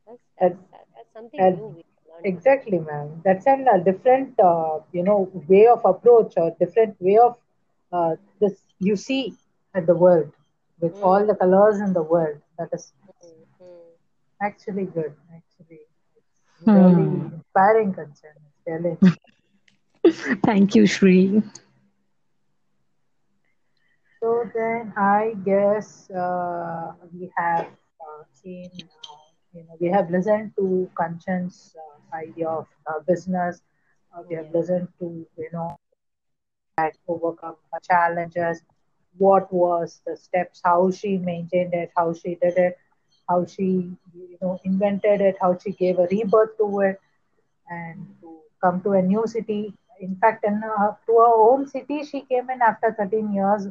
that's 0.07 0.25
And, 0.41 0.57
that's, 0.73 0.89
that's 0.95 1.13
something 1.13 1.47
and 1.47 1.57
new 1.57 1.69
we 1.75 1.83
learned 2.09 2.31
today. 2.35 2.63
exactly, 2.63 2.79
ma'am. 2.79 3.23
That's 3.25 3.47
an, 3.47 3.67
a 3.73 3.83
different, 3.83 4.39
uh, 4.41 4.79
you 4.93 5.03
know, 5.03 5.31
way 5.49 5.67
of 5.67 5.85
approach 5.85 6.35
or 6.37 6.55
different 6.59 6.97
way 7.01 7.19
of 7.19 7.37
uh, 7.93 8.17
this 8.41 8.63
you 8.81 8.97
see 8.97 9.35
at 9.75 9.87
the 9.87 9.95
world 9.95 10.31
with 10.81 10.95
all 11.03 11.25
Hmm. 11.25 11.27
the 11.27 11.35
colors 11.35 11.81
in 11.81 11.93
the 11.93 12.03
world. 12.03 12.39
That 12.59 12.69
is 12.73 12.93
Hmm. 13.07 13.45
Hmm. 13.59 13.97
actually 14.43 14.85
good. 14.85 15.15
Actually, 15.35 15.81
it's 16.17 16.43
really 16.75 17.09
hmm. 17.09 17.29
inspiring 17.33 17.93
concern. 17.95 18.37
It's 18.49 18.63
really 18.67 18.99
thank 20.45 20.75
you 20.75 20.87
shri 20.87 21.43
So 24.21 24.45
then 24.55 24.93
I 24.97 25.35
guess 25.45 26.11
uh, 26.11 26.93
we 27.13 27.31
have 27.37 27.67
uh, 28.01 28.23
seen, 28.33 28.71
uh, 29.09 29.29
you 29.55 29.65
know, 29.65 29.77
we 29.81 29.89
have 29.89 30.11
listened 30.11 30.53
to 30.59 30.91
Kanchan's 30.99 31.75
uh, 31.77 32.17
idea 32.17 32.49
of 32.49 32.67
uh, 32.87 33.01
business. 33.07 33.63
Uh, 34.15 34.23
we 34.29 34.37
have 34.37 34.51
listened 34.55 34.89
to, 35.01 35.27
you 35.39 35.49
know, 35.53 35.77
had 36.59 36.93
overcome 37.09 37.57
her 37.73 37.81
challenges, 37.91 38.63
what 39.19 39.53
was 39.53 40.01
the 40.07 40.17
steps, 40.17 40.61
how 40.65 40.91
she 40.91 41.19
maintained 41.19 41.75
it, 41.75 41.91
how 41.97 42.13
she 42.13 42.37
did 42.41 42.57
it, 42.57 42.77
how 43.29 43.45
she, 43.45 43.97
you 44.15 44.39
know, 44.41 44.59
invented 44.65 45.21
it, 45.21 45.37
how 45.41 45.57
she 45.59 45.73
gave 45.73 45.99
a 45.99 46.07
rebirth 46.11 46.57
to 46.59 46.81
it, 46.81 47.01
and 47.71 48.07
to 48.21 48.39
come 48.63 48.81
to 48.83 48.93
a 48.93 49.03
new 49.03 49.27
city. 49.27 49.73
In 50.01 50.17
fact, 50.17 50.45
in 50.45 50.61
to 50.61 50.67
her 50.69 50.95
home 51.45 51.67
city, 51.67 52.05
she 52.05 52.23
came 52.23 52.51
in 52.51 52.61
after 52.63 52.95
13 52.99 53.33
years 53.33 53.67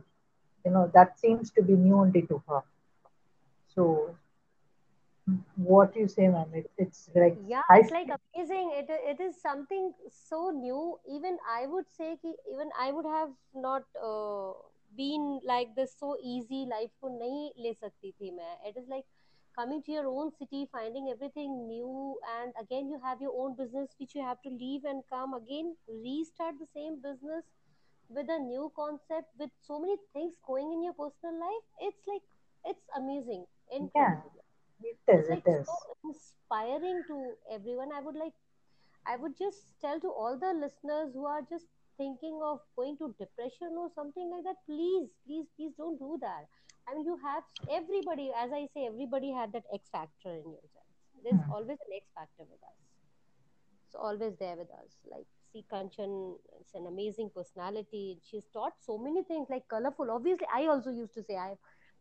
you 0.66 0.72
know 0.72 0.90
that 0.94 1.20
seems 1.20 1.52
to 1.52 1.62
be 1.62 1.74
new 1.74 1.96
only 1.96 2.22
to 2.24 2.42
her. 2.48 2.62
So 3.76 4.16
what 5.56 5.96
you 5.96 6.08
say 6.08 6.28
ma'am? 6.28 6.50
It, 6.54 6.70
it's 6.78 7.10
like 7.16 7.38
yeah 7.48 7.62
I, 7.70 7.80
it's 7.80 7.92
like 7.92 8.08
amazing. 8.20 8.72
It, 8.76 8.88
it 8.90 9.22
is 9.22 9.42
something 9.42 9.94
so 10.10 10.50
new. 10.52 11.00
Even 11.10 11.38
i 11.52 11.66
would 11.68 11.86
say 11.98 12.18
ki, 12.22 12.34
even 12.52 12.70
i 12.80 12.92
would 12.92 13.06
have 13.06 13.30
not 13.54 13.84
uh, 14.02 14.54
been 14.98 15.40
like 15.46 15.76
this 15.76 15.96
so 16.00 16.16
easy 16.24 16.66
life 16.70 16.92
ko 17.02 17.10
nahi 17.22 17.52
le 17.66 17.74
sakti 17.82 18.14
thi 18.20 18.32
main. 18.32 18.58
It 18.66 18.78
is 18.78 18.88
like 18.88 19.06
coming 19.58 19.82
to 19.84 19.92
your 19.92 20.08
own 20.08 20.32
city 20.40 20.68
finding 20.72 21.10
everything 21.12 21.68
new 21.68 22.18
and 22.40 22.54
again 22.62 22.90
you 22.90 23.00
have 23.04 23.22
your 23.22 23.34
own 23.44 23.56
business 23.56 23.90
which 24.00 24.16
you 24.16 24.22
have 24.24 24.42
to 24.44 24.50
leave 24.50 24.86
and 24.86 25.04
come 25.10 25.34
again 25.34 25.76
restart 26.04 26.56
the 26.60 26.68
same 26.74 26.96
business 27.08 27.44
with 28.10 28.28
a 28.30 28.40
new 28.40 28.72
concept 28.76 29.30
with 29.40 29.50
so 29.62 29.80
many 29.80 29.98
things 30.14 30.36
going 30.46 30.72
in 30.74 30.84
your 30.84 30.94
personal 30.94 31.40
life 31.40 31.66
it's 31.82 32.06
like 32.08 32.22
it's 32.66 32.88
amazing. 32.98 33.46
Yeah, 33.96 34.16
incredible 34.16 34.46
it 34.82 34.98
it's 35.08 35.08
is, 35.08 35.30
like 35.30 35.44
is. 35.48 35.68
so 35.68 35.74
inspiring 36.06 37.04
to 37.08 37.36
everyone. 37.52 37.90
I 37.96 38.02
would 38.02 38.16
like 38.16 38.34
i 39.06 39.16
would 39.18 39.36
just 39.38 39.68
tell 39.82 40.00
to 40.00 40.10
all 40.22 40.38
the 40.40 40.52
listeners 40.62 41.12
who 41.14 41.26
are 41.26 41.42
just 41.50 41.68
thinking 41.98 42.40
of 42.44 42.60
going 42.76 42.98
to 42.98 43.14
depression 43.20 43.76
or 43.84 43.90
something 43.96 44.30
like 44.34 44.44
that 44.44 44.60
please 44.68 45.10
please 45.26 45.48
please 45.58 45.74
don't 45.78 45.98
do 46.00 46.18
that. 46.22 46.46
I 46.88 46.96
mean 46.96 47.06
you 47.06 47.18
have 47.24 47.44
everybody 47.80 48.32
as 48.44 48.52
i 48.52 48.66
say 48.74 48.86
everybody 48.88 49.32
had 49.32 49.52
that 49.54 49.66
x 49.74 49.90
factor 49.92 50.34
in 50.42 50.52
yourself 50.58 50.90
there's 51.24 51.40
Hmm. 51.40 51.50
always 51.50 51.80
an 51.88 51.94
x 52.02 52.06
factor 52.16 52.44
with 52.50 52.64
us. 52.72 52.80
It's 53.86 53.96
always 53.96 54.36
there 54.38 54.56
with 54.58 54.72
us 54.72 54.98
like 55.10 55.28
see 55.53 55.65
kanchan 55.73 56.13
it's 56.61 56.75
an 56.75 56.87
amazing 56.93 57.31
personality 57.37 58.19
she's 58.31 58.47
taught 58.59 58.75
so 58.89 58.99
many 58.99 59.23
things 59.31 59.49
like 59.51 59.67
colorful 59.75 60.11
obviously 60.11 60.47
i 60.55 60.67
also 60.67 60.91
used 60.91 61.15
to 61.15 61.23
say 61.23 61.37
i 61.37 61.51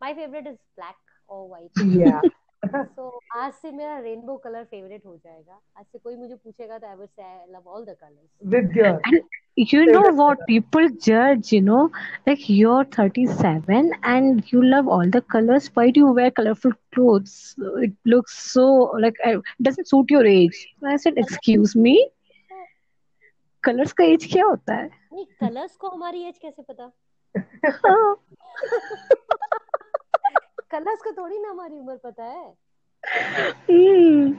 my 0.01 0.13
favorite 0.13 0.47
is 0.53 0.57
black 0.77 0.97
or 1.27 1.47
white 1.49 1.83
Yeah. 1.99 2.21
सो 2.95 3.03
आज 3.39 3.53
से 3.53 3.71
मेरा 3.71 3.97
rainbow 3.99 4.35
colour 4.43 4.63
favourite 4.71 5.05
हो 5.05 5.15
जाएगा 5.17 5.59
आज 5.79 5.85
से 5.91 5.97
कोई 5.99 6.15
मुझे 6.15 6.35
पूछेगा 6.43 6.77
तो 6.79 6.87
I 6.87 6.95
would 6.95 7.07
say 7.09 7.23
I 7.23 7.45
love 7.53 7.67
all 7.75 7.85
the 7.85 7.95
colours 8.01 8.29
With 8.43 8.75
your 8.75 8.99
and 9.05 9.21
you 9.55 9.85
know 9.91 10.01
favorite 10.01 10.19
what 10.19 10.39
color. 10.39 10.47
people 10.47 10.87
judge 11.05 11.51
you 11.51 11.61
know 11.61 11.89
like 12.27 12.47
you're 12.49 12.83
37 12.85 13.91
and 14.03 14.43
you 14.51 14.63
love 14.63 14.87
all 14.87 15.09
the 15.09 15.21
colors 15.21 15.69
why 15.73 15.89
do 15.89 15.99
you 16.01 16.11
wear 16.13 16.31
colorful 16.31 16.71
clothes 16.93 17.55
it 17.87 17.93
looks 18.05 18.37
so 18.53 18.65
like 19.05 19.15
uh, 19.25 19.37
it 19.37 19.43
doesn't 19.63 19.87
suit 19.87 20.09
your 20.09 20.25
age 20.25 20.67
i 20.85 20.95
said 20.97 21.17
colour 21.19 21.25
excuse 21.25 21.75
me 21.75 21.95
colors 23.66 23.92
का 23.92 24.04
age 24.04 24.26
क्या 24.32 24.44
होता 24.46 24.74
है 24.74 24.86
नहीं 25.12 25.24
colours 25.40 25.76
को 25.76 25.88
हमारी 25.88 26.22
as 26.28 26.38
कैसे 26.42 26.62
पता 26.62 26.90
हाँ, 27.86 28.16
कलर्स 30.70 31.02
को 31.02 31.12
थोड़ी 31.12 31.38
ना 31.38 31.50
हमारी 31.50 31.78
उम्र 31.78 31.96
पता 32.04 32.24
है 32.24 32.54
hmm. 33.68 34.32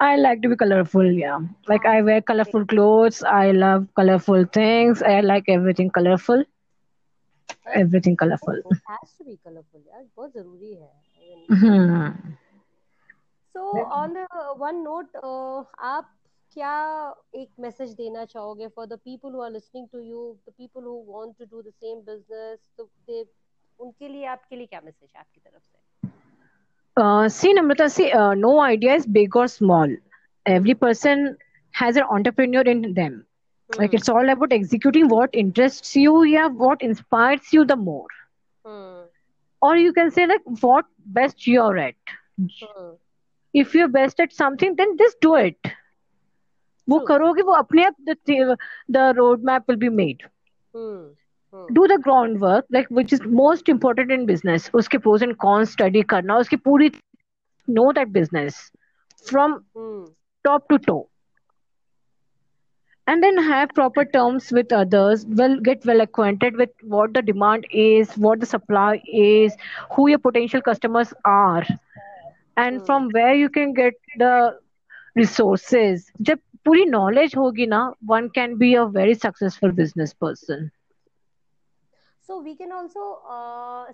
I 0.00 0.16
like 0.16 0.42
to 0.42 0.48
be 0.50 0.56
colorful, 0.56 1.06
yeah. 1.10 1.38
Like 1.68 1.84
I 1.84 2.02
wear 2.02 2.22
colorful 2.22 2.64
clothes. 2.64 3.16
I 3.24 3.50
love 3.50 3.86
colorful 3.96 4.44
things. 4.56 5.02
I 5.02 5.20
like 5.20 5.48
everything 5.48 5.90
colorful. 5.90 6.44
Everything 7.74 8.16
colorful. 8.16 8.60
it 8.70 8.78
has 8.86 9.14
to 9.16 9.24
be 9.24 9.36
colorful 9.44 9.80
यार 9.88 10.04
बहुत 10.16 10.32
ज़रूरी 10.34 10.74
है 10.74 10.90
Hmm. 11.48 12.36
so 13.54 13.64
on 13.98 14.14
the 14.14 14.26
one 14.62 14.82
note 14.84 15.18
uh, 15.22 15.64
आप 15.90 16.10
क्या 16.58 17.14
एक 17.40 17.48
message 17.60 17.90
देना 17.94 18.24
चाहोगे 18.24 18.68
for 18.76 18.86
the 18.86 18.98
people 19.04 19.32
who 19.32 19.42
are 19.42 19.50
listening 19.50 19.86
to 19.92 19.98
you 20.00 20.22
the 20.48 20.52
people 20.58 20.84
who 20.84 20.94
want 21.08 21.34
to 21.38 21.44
do 21.44 21.62
the 21.62 21.72
same 21.72 22.00
business 22.08 22.58
तो 22.78 22.84
दे 23.10 23.24
उनके 23.78 24.08
लिए 24.08 24.24
आपके 24.36 24.56
लिए 24.56 24.66
क्या 24.66 24.80
मैसेज 24.84 25.12
है 25.14 25.20
आपकी 25.20 25.40
तरफ़ 25.40 25.62
से 25.62 25.76
Uh, 26.96 27.28
see, 27.28 28.12
uh, 28.12 28.34
no 28.34 28.60
idea 28.60 28.94
is 28.94 29.06
big 29.06 29.36
or 29.36 29.46
small. 29.46 29.92
Every 30.46 30.74
hmm 30.74 30.74
person 30.74 31.36
has 31.74 31.96
an 31.96 32.04
entrepreneur 32.16 32.62
in 32.62 32.94
them. 32.94 33.24
Like 33.70 33.92
hmm 33.92 33.98
it's 33.98 34.08
all 34.08 34.28
about 34.28 34.52
executing 34.52 35.08
what 35.08 35.34
interests 35.34 35.94
you, 35.96 36.24
yeah, 36.24 36.48
what 36.48 36.82
inspires 36.82 37.52
you 37.52 37.64
the 37.64 37.76
more. 37.76 38.08
Hmm 38.64 39.08
Or 39.62 39.76
you 39.76 39.92
can 39.92 40.10
say 40.10 40.26
like 40.26 40.42
what 40.60 40.86
best 41.18 41.46
you're 41.46 41.78
at. 41.78 42.16
Hmm 42.62 42.98
If 43.54 43.74
you're 43.74 43.88
best 43.88 44.20
at 44.20 44.32
something, 44.32 44.76
then 44.76 44.96
just 44.96 45.20
do 45.20 45.34
it. 45.36 45.72
वो 46.89 46.99
true 46.99 47.07
करोगे 47.11 47.41
वो 47.49 47.53
अपने 47.63 47.83
आप 47.85 47.95
the 48.09 48.57
the 48.89 49.13
roadmap 49.21 49.67
will 49.67 49.77
be 49.85 49.89
made. 49.89 50.23
Hmm 50.75 51.15
hmm 51.53 51.73
Do 51.73 51.87
the 51.87 51.97
groundwork, 51.97 52.65
like 52.71 52.87
which 52.89 53.13
is 53.13 53.21
most 53.23 53.69
important 53.69 54.11
in 54.11 54.25
business. 54.25 54.69
उसके 54.73 54.97
pros 55.01 55.21
and 55.21 55.37
cons 55.45 55.71
study 55.71 56.03
करना, 56.13 56.37
उसकी 56.45 56.55
पूरी 56.67 56.89
know 57.67 57.91
that 57.93 58.11
business 58.13 58.71
from 59.31 59.59
hmm 59.75 60.13
top 60.45 60.67
to 60.69 60.77
toe. 60.79 61.07
and 63.07 63.23
then 63.23 63.37
have 63.43 63.69
proper 63.73 64.03
terms 64.05 64.51
with 64.57 64.71
others 64.71 65.25
well 65.39 65.55
get 65.67 65.85
well 65.85 66.01
acquainted 66.01 66.55
with 66.61 66.69
what 66.95 67.13
the 67.13 67.21
demand 67.21 67.65
is 67.71 68.13
what 68.25 68.39
the 68.39 68.45
supply 68.51 69.01
is 69.21 69.55
who 69.95 70.07
your 70.09 70.19
potential 70.27 70.61
customers 70.61 71.13
are 71.25 71.63
and 72.57 72.83
Hmm. 72.83 72.85
from 72.85 73.09
where 73.11 73.33
you 73.35 73.49
can 73.49 73.73
get 73.73 73.93
the 74.23 74.33
resources 75.15 76.09
जब 76.29 76.39
पूरी 76.68 76.84
knowledge 76.94 77.36
होगी 77.42 77.66
ना 77.74 77.82
one 78.14 78.30
can 78.40 78.56
be 78.64 78.72
a 78.84 78.86
very 79.00 79.18
successful 79.26 79.76
business 79.82 80.14
person 80.26 80.70
so 82.26 82.38
we 82.42 82.54
can 82.54 82.72
also 82.72 83.04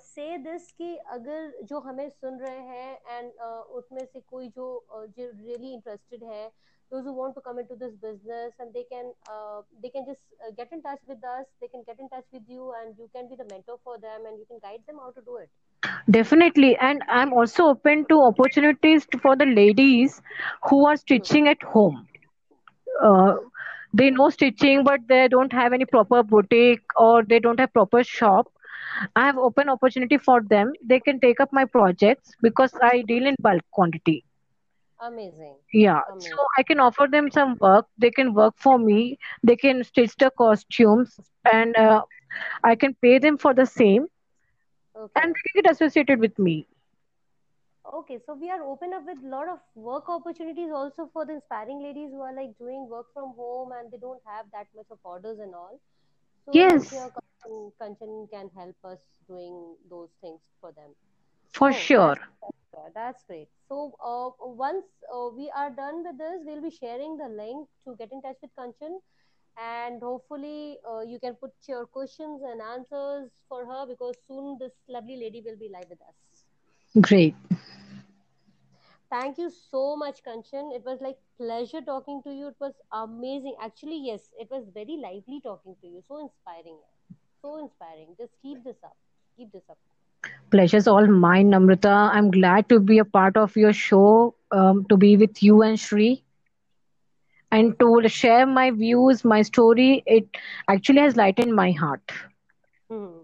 say 0.05 0.37
this 0.45 0.71
कि 0.79 0.95
अगर 1.17 1.53
जो 1.71 1.81
हमें 1.81 2.09
सुन 2.11 2.39
रहे 2.41 2.61
हैं 2.69 2.99
एंड 3.17 3.31
uh, 3.47 3.63
उसमें 3.81 4.05
से 4.05 4.21
कोई 4.21 4.49
जो 4.57 4.67
uh, 4.97 5.07
जो 5.17 5.31
रियली 5.31 5.73
इंटरेस्टेड 5.75 6.25
है 6.33 6.51
those 6.93 7.07
who 7.09 7.13
want 7.19 7.35
to 7.37 7.43
come 7.45 7.59
into 7.61 7.77
this 7.83 7.95
business 8.03 8.59
and 8.65 8.75
they 8.79 8.83
can 8.91 9.07
uh, 9.35 9.61
they 9.85 9.91
can 9.95 10.05
just 10.11 10.35
uh, 10.47 10.51
get 10.61 10.75
in 10.77 10.83
touch 10.89 11.03
with 11.13 11.25
us 11.35 11.47
they 11.63 11.71
can 11.75 11.85
get 11.91 12.03
in 12.07 12.11
touch 12.17 12.29
with 12.39 12.53
you 12.57 12.69
and 12.81 13.03
you 13.03 13.09
can 13.17 13.31
be 13.33 13.41
the 13.43 13.49
mentor 13.55 13.79
for 13.89 13.97
them 14.07 14.29
and 14.31 14.43
you 14.43 14.47
can 14.53 14.63
guide 14.67 14.85
them 14.91 15.01
how 15.07 15.11
to 15.19 15.25
do 15.31 15.39
it 15.45 15.51
definitely 16.11 16.77
and 16.77 17.03
i'm 17.09 17.33
also 17.33 17.65
open 17.73 18.05
to 18.13 18.21
opportunities 18.23 19.07
to- 19.07 19.19
for 19.25 19.35
the 19.43 19.47
ladies 19.59 20.21
who 20.69 20.79
are 20.91 20.97
Hmm. 21.11 21.35
stitching 21.37 21.49
at 21.55 21.63
home 21.75 21.99
uh, 23.03 23.35
they 23.93 24.11
know 24.11 24.29
stitching 24.31 24.85
but 24.85 25.01
they 25.09 25.29
don't 25.29 25.53
have 25.53 25.73
any 25.73 25.85
proper 25.85 26.23
boutique 26.23 26.83
or 26.97 27.23
they 27.23 27.39
don't 27.39 27.61
have 27.61 27.73
proper 27.73 28.03
shop. 28.03 28.49
I 29.17 29.27
have 29.27 29.39
open 29.39 29.69
opportunity 29.69 30.19
for 30.19 30.41
them. 30.43 30.73
They 30.85 31.01
can 31.01 31.21
take 31.21 31.41
up 31.41 31.53
my 31.53 31.65
projects 31.65 32.33
because 32.43 32.73
i 32.83 33.03
deal 33.07 33.27
in 33.27 33.35
bulk 33.41 33.63
quantity. 33.73 34.25
Amazing. 35.01 35.57
Yeah. 35.73 36.01
Amazing. 36.11 36.33
So 36.33 36.45
i 36.59 36.63
can 36.63 36.81
offer 36.81 37.07
them 37.11 37.31
some 37.31 37.57
work. 37.61 37.87
They 37.99 38.11
can 38.11 38.33
work 38.35 38.55
for 38.59 38.79
me. 38.79 39.19
They 39.43 39.57
can 39.57 39.83
stitch 39.85 40.17
the 40.17 40.31
costumes 40.31 41.19
and 41.53 41.77
uh, 41.77 42.03
i 42.65 42.75
can 42.75 42.95
pay 43.03 43.19
them 43.19 43.39
for 43.39 43.55
the 43.55 43.67
same. 43.67 44.07
Okay. 44.97 45.21
And 45.23 45.35
they 45.35 45.41
can 45.53 45.63
get 45.63 45.71
associated 45.71 46.21
with 46.21 46.39
me 46.39 46.67
Okay, 47.93 48.19
so 48.27 48.35
we 48.35 48.51
are 48.51 48.63
open 48.63 48.93
up 48.95 49.05
with 49.07 49.19
a 49.25 49.29
lot 49.29 49.49
of 49.49 49.59
work 49.75 50.09
opportunities 50.09 50.71
also 50.73 51.09
for 51.13 51.25
the 51.25 51.35
inspiring 51.35 51.83
ladies 51.83 52.11
who 52.11 52.21
are 52.21 52.35
like 52.35 52.57
doing 52.59 52.89
work 52.89 53.07
from 53.13 53.35
home 53.37 53.73
and 53.73 53.91
they 53.91 53.99
don't 53.99 54.23
have 54.27 54.47
that 54.53 54.67
much 54.75 54.87
of 54.91 54.99
orders 55.05 55.39
and 55.39 55.55
all. 55.55 55.81
So 56.47 56.53
yes 56.53 57.07
Kanchan, 57.17 57.73
Kanchan 57.81 58.31
can 58.31 58.51
help 58.57 58.77
us 58.85 58.99
doing 59.29 59.77
those 59.91 60.11
things 60.21 60.41
for 60.61 60.73
them. 60.73 60.91
for 61.53 61.73
Oh, 61.73 61.73
sure 61.73 62.17
that's 62.17 62.25
that's, 62.43 62.95
that's 62.95 63.25
great. 63.29 63.49
So 63.69 63.95
uh, 64.05 64.31
once 64.41 64.85
uh, 65.13 65.29
we 65.37 65.51
are 65.57 65.71
done 65.71 66.05
with 66.05 66.19
this, 66.19 66.41
we'll 66.45 66.63
be 66.63 66.71
sharing 66.71 67.17
the 67.17 67.29
link 67.29 67.69
to 67.87 67.95
get 67.97 68.13
in 68.13 68.23
touch 68.23 68.37
with 68.43 68.51
Kanchan 68.59 68.99
and 69.59 70.01
hopefully 70.03 70.79
uh, 70.91 71.01
you 71.01 71.19
can 71.21 71.35
put 71.35 71.53
your 71.69 71.87
questions 71.87 72.43
and 72.45 72.61
answers 72.61 73.31
for 73.49 73.65
her 73.67 73.87
because 73.87 74.17
soon 74.27 74.57
this 74.61 74.73
lovely 74.89 75.17
lady 75.17 75.43
will 75.45 75.57
be 75.59 75.71
live 75.73 75.89
with 75.91 76.01
us. 76.03 76.15
great 77.01 77.35
Thank 79.15 79.39
you 79.39 79.51
so 79.51 79.97
much, 79.97 80.23
Kanchan. 80.25 80.75
It 80.77 80.85
was 80.85 81.01
like 81.01 81.19
pleasure 81.39 81.81
talking 81.83 82.23
to 82.25 82.33
you. 82.35 82.49
It 82.49 82.57
was 82.61 82.75
amazing. 82.93 83.57
Actually, 83.61 83.99
yes, 84.07 84.31
it 84.39 84.51
was 84.51 84.69
very 84.75 84.97
lively 85.07 85.41
talking 85.43 85.77
to 85.83 85.89
you. 85.89 86.03
So 86.07 86.19
inspiring. 86.21 86.79
So 87.43 87.57
inspiring. 87.59 88.17
Just 88.19 88.35
keep 88.43 88.65
this 88.65 88.83
up. 88.85 88.97
Keep 89.37 89.53
this 89.53 89.69
up. 89.71 89.79
Pleasure's 90.51 90.87
all 90.89 91.07
mine, 91.07 91.51
Namrata. 91.51 92.11
I'm 92.13 92.31
glad 92.31 92.69
to 92.71 92.81
be 92.81 92.99
a 92.99 93.05
part 93.05 93.37
of 93.37 93.57
your 93.57 93.73
show, 93.73 94.35
um, 94.53 94.85
to 94.89 94.97
be 94.97 95.17
with 95.17 95.43
you 95.43 95.63
and 95.63 95.79
Shri, 95.79 96.25
and 97.51 97.79
to 97.81 98.09
share 98.09 98.47
my 98.47 98.71
views, 98.71 99.25
my 99.25 99.43
story. 99.43 100.03
It 100.07 100.29
actually 100.69 101.01
has 101.01 101.17
lightened 101.17 101.55
my 101.55 101.73
heart. 101.73 102.11
Hmm. 102.91 103.23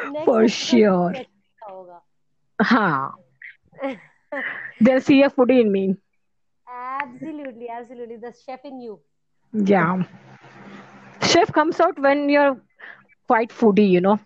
Next 0.01 0.25
for 0.25 0.43
episode 0.43 0.49
sure. 0.49 1.11
में 1.11 1.19
अच्छा 1.19 1.71
होगा. 1.71 2.01
हाँ, 2.61 3.13
they'll 4.81 5.01
see 5.01 5.21
a 5.23 5.29
foodie 5.29 5.61
in 5.61 5.71
me. 5.71 5.97
absolutely, 6.67 7.69
absolutely. 7.69 8.17
The 8.17 8.31
chef 8.33 8.65
in 8.65 8.79
you. 8.81 9.01
Yeah. 9.53 10.03
Chef 11.21 11.51
comes 11.51 11.79
out 11.79 11.97
when 11.99 12.29
you're 12.29 12.57
quite 13.27 13.49
foodie, 13.49 13.89
you 13.89 14.01
know. 14.01 14.19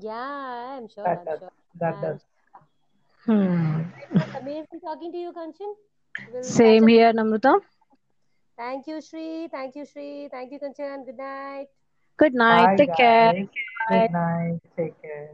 Yeah, 0.00 0.76
I'm 0.78 0.88
sure. 0.88 1.04
That 1.04 1.18
I'm 1.18 1.24
does. 1.24 1.38
sure. 1.38 1.52
That 1.80 1.94
I'm 1.94 2.00
does. 2.00 2.20
Hmm. 3.24 3.82
It 3.98 4.10
was 4.12 4.28
amazing 4.34 4.80
talking 4.80 5.12
to 5.12 5.18
you, 5.18 5.32
Kanchan. 5.32 5.74
We'll 6.26 6.56
catch 6.56 6.72
Same 6.72 6.84
up. 6.84 6.88
here, 6.88 7.12
Namrata. 7.12 7.60
Thank 8.59 8.87
you, 8.87 9.01
Shri. 9.01 9.47
Thank 9.51 9.75
you, 9.75 9.85
Shri. 9.85 10.29
Thank 10.31 10.51
you, 10.53 10.59
Kanchan. 10.59 11.05
Good 11.05 11.17
night. 11.17 11.69
Good 12.17 12.35
night. 12.35 12.71
Bye, 12.71 12.77
Take 12.77 12.95
care. 12.95 13.33
guys. 13.33 13.47
Bye. 13.89 14.07
Good 14.07 14.11
night. 14.11 14.59
Take 14.77 15.01
care. 15.01 15.31